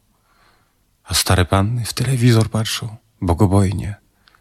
A 1.04 1.14
stare 1.14 1.44
panny 1.44 1.84
w 1.84 1.92
telewizor 1.92 2.50
patrzą, 2.50 2.96
bogobojnie. 3.20 3.94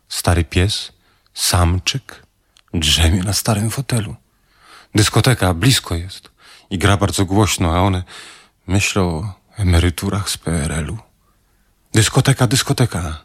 Stary 0.10 0.44
pies, 0.44 0.92
samczyk, 1.34 2.24
drzemie 2.74 3.24
na 3.24 3.34
starym 3.34 3.70
fotelu. 3.70 4.16
Dyskoteka 4.96 5.54
blisko 5.54 5.96
jest 5.96 6.33
i 6.74 6.78
gra 6.78 6.98
bardzo 6.98 7.26
głośno, 7.26 7.76
a 7.76 7.82
one 7.82 8.04
myślą 8.68 9.04
o 9.04 9.34
emeryturach 9.58 10.30
z 10.30 10.38
PRL-u. 10.38 10.98
Dyskoteka, 11.94 12.48
dyskoteka. 12.48 13.22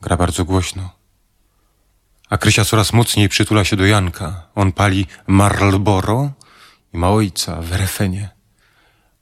Gra 0.00 0.16
bardzo 0.16 0.44
głośno. 0.44 0.90
A 2.30 2.38
Krysia 2.38 2.64
coraz 2.64 2.92
mocniej 2.92 3.28
przytula 3.28 3.64
się 3.64 3.76
do 3.76 3.86
Janka. 3.86 4.48
On 4.54 4.72
pali 4.72 5.06
Marlboro 5.26 6.32
i 6.92 6.98
ma 6.98 7.10
ojca 7.10 7.62
w 7.62 7.72
refenie. 7.72 8.28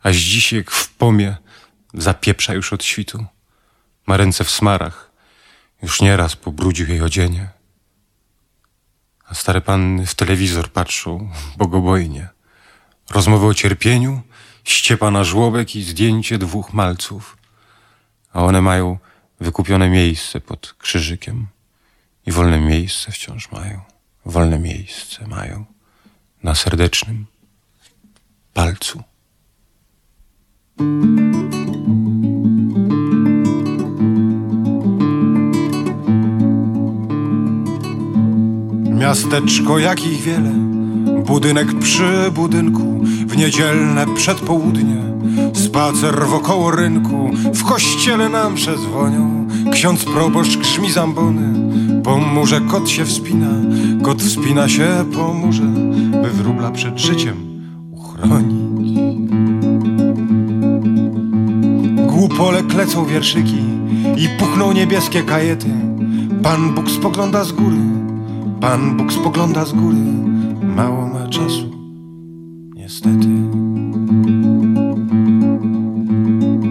A 0.03 0.13
Zdzisiek 0.13 0.71
w 0.71 0.95
pomie 0.95 1.37
zapieprza 1.95 2.55
już 2.55 2.73
od 2.73 2.85
świtu. 2.85 3.27
Ma 4.07 4.17
ręce 4.17 4.45
w 4.45 4.51
smarach. 4.51 5.11
Już 5.83 6.01
nieraz 6.01 6.37
pobrudził 6.37 6.89
jej 6.89 7.03
odzienie. 7.03 7.49
A 9.27 9.35
stare 9.35 9.61
panny 9.61 10.07
w 10.07 10.15
telewizor 10.15 10.73
patrzą 10.73 11.31
bogobojnie. 11.57 12.40
Rozmowy 13.11 13.47
o 13.47 13.55
cierpieniu, 13.55 14.23
ściepa 14.65 15.11
na 15.11 15.25
żłobek 15.25 15.77
i 15.77 15.83
zdjęcie 15.83 16.39
dwóch 16.39 16.73
malców. 16.73 17.37
A 18.33 18.45
one 18.45 18.63
mają 18.63 18.99
wykupione 19.41 19.89
miejsce 19.89 20.41
pod 20.41 20.75
krzyżykiem. 20.79 21.47
I 22.27 22.33
wolne 22.33 22.61
miejsce 22.61 23.13
wciąż 23.13 23.53
mają. 23.53 23.81
Wolne 24.27 24.59
miejsce 24.59 25.27
mają 25.27 25.65
na 26.43 26.55
serdecznym 26.55 27.27
palcu. 28.55 29.03
Miasteczko 38.95 39.79
jakich 39.79 40.21
wiele, 40.21 40.70
budynek 41.27 41.79
przy 41.79 42.31
budynku, 42.35 43.01
w 43.27 43.37
niedzielne 43.37 44.07
przedpołudnie, 44.15 44.97
spacer 45.53 46.27
wokoło 46.27 46.71
rynku, 46.71 47.31
w 47.55 47.65
kościele 47.65 48.29
nam 48.29 48.55
przezwonią, 48.55 49.49
ksiądz 49.73 50.05
proboszcz 50.05 50.57
grzmi 50.57 50.91
zambony, 50.91 51.61
po 52.03 52.19
murze 52.19 52.61
kot 52.61 52.89
się 52.89 53.05
wspina, 53.05 53.51
kot 54.03 54.23
wspina 54.23 54.69
się 54.69 54.89
po 55.15 55.35
murze, 55.35 55.67
by 56.23 56.31
wróbla 56.31 56.71
przed 56.71 56.99
życiem 56.99 57.37
uchronić. 57.93 59.01
Głupole 62.07 62.63
klecą 62.63 63.05
wierszyki 63.05 63.59
i 64.17 64.29
puchną 64.39 64.73
niebieskie 64.73 65.23
kajety, 65.23 65.71
Pan 66.43 66.75
Bóg 66.75 66.91
spogląda 66.91 67.45
z 67.45 67.53
góry, 67.53 67.77
Pan 68.61 68.97
Bóg 68.97 69.13
spogląda 69.13 69.65
z 69.65 69.73
góry, 69.73 69.97
mało 70.63 71.07
ma 71.07 71.29
czasu, 71.29 71.71
niestety. 72.75 73.29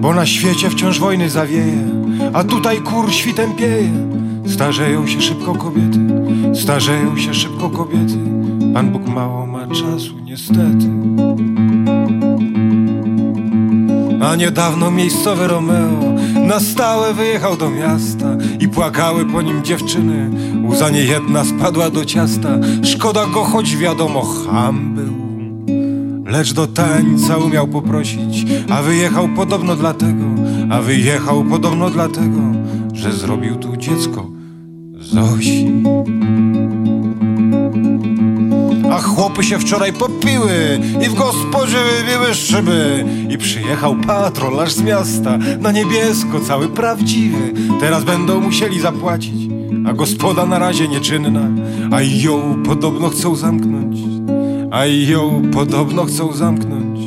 Bo 0.02 0.14
na 0.14 0.26
świecie 0.26 0.70
wciąż 0.70 1.00
wojny 1.00 1.30
zawieje, 1.30 1.88
a 2.34 2.44
tutaj 2.44 2.82
kur 2.82 3.12
świtem 3.12 3.54
pieje. 3.56 3.90
Starzeją 4.48 5.08
się 5.08 5.22
szybko 5.22 5.56
kobiety, 5.56 6.00
starzeją 6.54 7.18
się 7.18 7.34
szybko 7.34 7.70
kobiety. 7.70 8.18
Pan 8.74 8.92
Bóg 8.92 9.08
mało 9.08 9.46
ma 9.46 9.68
czasu, 9.68 10.20
niestety. 10.24 10.90
A 14.22 14.36
niedawno 14.36 14.92
miejscowy 14.92 15.48
Romeo 15.48 16.09
na 16.50 16.60
stałe 16.60 17.14
wyjechał 17.14 17.58
do 17.58 17.70
miasta 17.70 18.38
i 18.60 18.70
płakały 18.70 19.26
po 19.26 19.41
nim 19.41 19.64
dziewczyny. 19.64 20.30
Łza 20.68 20.89
nie 20.89 21.04
jedna 21.04 21.45
spadła 21.45 21.89
do 21.89 22.06
ciasta, 22.06 22.50
szkoda 22.84 23.26
go, 23.26 23.43
choć 23.43 23.78
wiadomo, 23.78 24.22
ham 24.22 24.95
był. 24.95 25.14
Lecz 26.32 26.54
do 26.54 26.68
tańca 26.68 27.38
umiał 27.38 27.68
poprosić, 27.68 28.45
a 28.70 28.82
wyjechał 28.82 29.30
podobno 29.30 29.76
dlatego, 29.76 30.26
a 30.70 30.82
wyjechał 30.82 31.43
podobno 31.43 31.89
dlatego, 31.89 32.41
że 32.93 33.14
zrobił 33.14 33.56
tu 33.56 33.78
dziecko 33.78 34.39
Zosi. 35.00 35.79
Chłopy 39.40 39.50
się 39.50 39.60
wczoraj 39.60 39.94
popiły 39.94 40.80
i 41.06 41.10
w 41.10 41.14
gospodzie 41.14 41.78
wybiły 41.78 42.34
szyby. 42.34 43.06
I 43.30 43.38
przyjechał 43.38 43.96
patrol 43.96 44.60
aż 44.60 44.74
z 44.74 44.82
miasta 44.82 45.38
na 45.38 45.72
niebiesko, 45.72 46.40
cały 46.40 46.68
prawdziwy. 46.68 47.54
Teraz 47.80 48.04
będą 48.04 48.40
musieli 48.40 48.80
zapłacić, 48.80 49.52
a 49.88 49.94
gospoda 49.94 50.46
na 50.46 50.60
razie 50.60 50.88
nieczynna. 50.88 51.42
A 51.92 52.02
ją 52.02 52.64
podobno 52.66 53.10
chcą 53.10 53.36
zamknąć, 53.36 54.00
a 54.72 54.86
ją 54.86 55.42
podobno 55.54 56.06
chcą 56.06 56.34
zamknąć. 56.34 57.00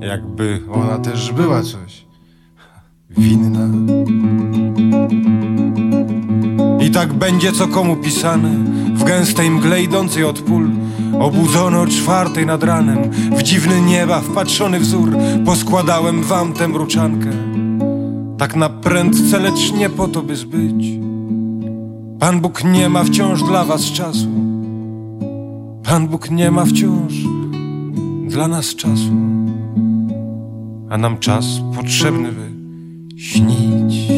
Jakby 0.00 0.62
ona 0.72 0.98
też 0.98 1.32
była 1.32 1.62
coś 1.62 2.04
winna. 3.18 3.68
I 6.86 6.90
tak 6.90 7.12
będzie 7.12 7.52
co 7.52 7.68
komu 7.68 7.96
pisane 7.96 8.50
W 8.94 9.04
gęstej 9.04 9.50
mgle 9.50 9.82
idącej 9.82 10.24
od 10.24 10.40
pól 10.40 10.68
Obudzony 11.20 11.78
o 11.78 11.86
czwartej 11.86 12.46
nad 12.46 12.62
ranem 12.62 12.98
W 13.36 13.42
dziwny 13.42 13.80
nieba 13.82 14.20
wpatrzony 14.20 14.80
wzór. 14.80 15.16
Poskładałem 15.44 16.22
wam 16.22 16.52
tę 16.52 16.68
mruczankę 16.68 17.30
Tak 18.38 18.56
na 18.56 18.68
prędce, 18.68 19.38
lecz 19.38 19.72
nie 19.72 19.90
po 19.90 20.08
to 20.08 20.22
by 20.22 20.36
zbyć. 20.36 20.86
Pan 22.18 22.40
Bóg 22.40 22.64
nie 22.64 22.88
ma 22.88 23.04
wciąż 23.04 23.42
dla 23.42 23.64
was 23.64 23.84
czasu. 23.92 24.28
Pan 25.84 26.08
Bóg 26.08 26.30
nie 26.30 26.50
ma 26.50 26.64
wciąż 26.64 27.12
dla 28.28 28.48
nas 28.48 28.74
czasu. 28.74 29.12
A 30.90 30.98
nam 30.98 31.18
czas 31.18 31.46
potrzebny 31.76 32.32
by 32.32 32.50
śnić. 33.20 34.08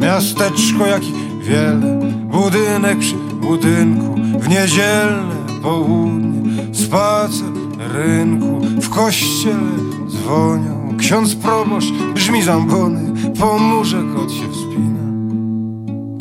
Miasteczko 0.00 0.86
jak 0.86 1.02
wiele, 1.42 2.00
budynek 2.30 2.98
przy 2.98 3.14
budynku, 3.42 4.14
w 4.40 4.48
niedzielne 4.48 5.34
południe, 5.62 6.74
spacer 6.74 7.52
rynku, 7.94 8.60
w 8.80 8.88
kościele 8.90 9.72
dzwonią, 10.08 10.96
ksiądz 10.98 11.34
proboszcz 11.34 11.92
brzmi 12.14 12.42
zambony, 12.42 13.32
po 13.40 13.58
murze 13.58 14.02
kot 14.16 14.32
się 14.32 14.52
wspina, 14.52 15.04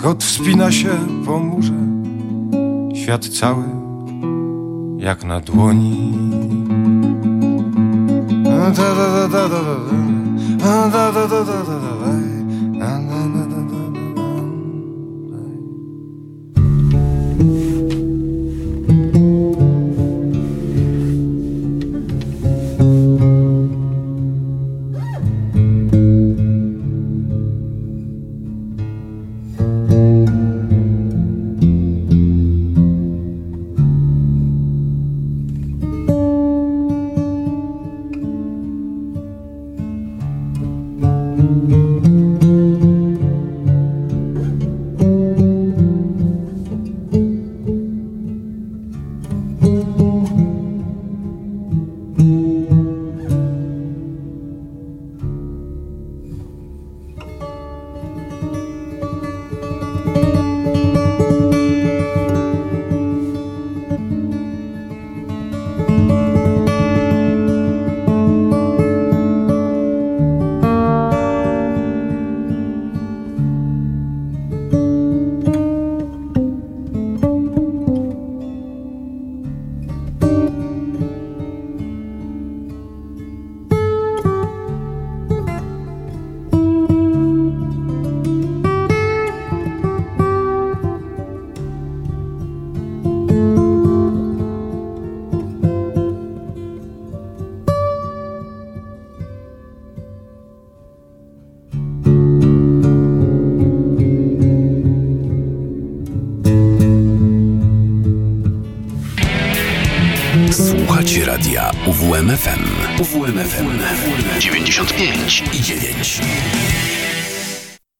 kot 0.01 0.23
wspina 0.23 0.71
się 0.71 0.89
po 1.25 1.39
murze, 1.39 1.73
świat 2.95 3.27
cały 3.27 3.63
jak 4.97 5.23
na 5.23 5.39
dłoni. 5.39 6.13
Da, 8.43 8.71
da, 8.71 8.95
da, 8.95 9.27
da, 9.27 9.27
da, 9.27 9.49
da, 9.49 9.63
da, 10.57 10.89
da, 10.89 11.11
da, 11.11 11.27
da, 11.27 11.43
da, 11.45 11.63
da, 11.63 11.90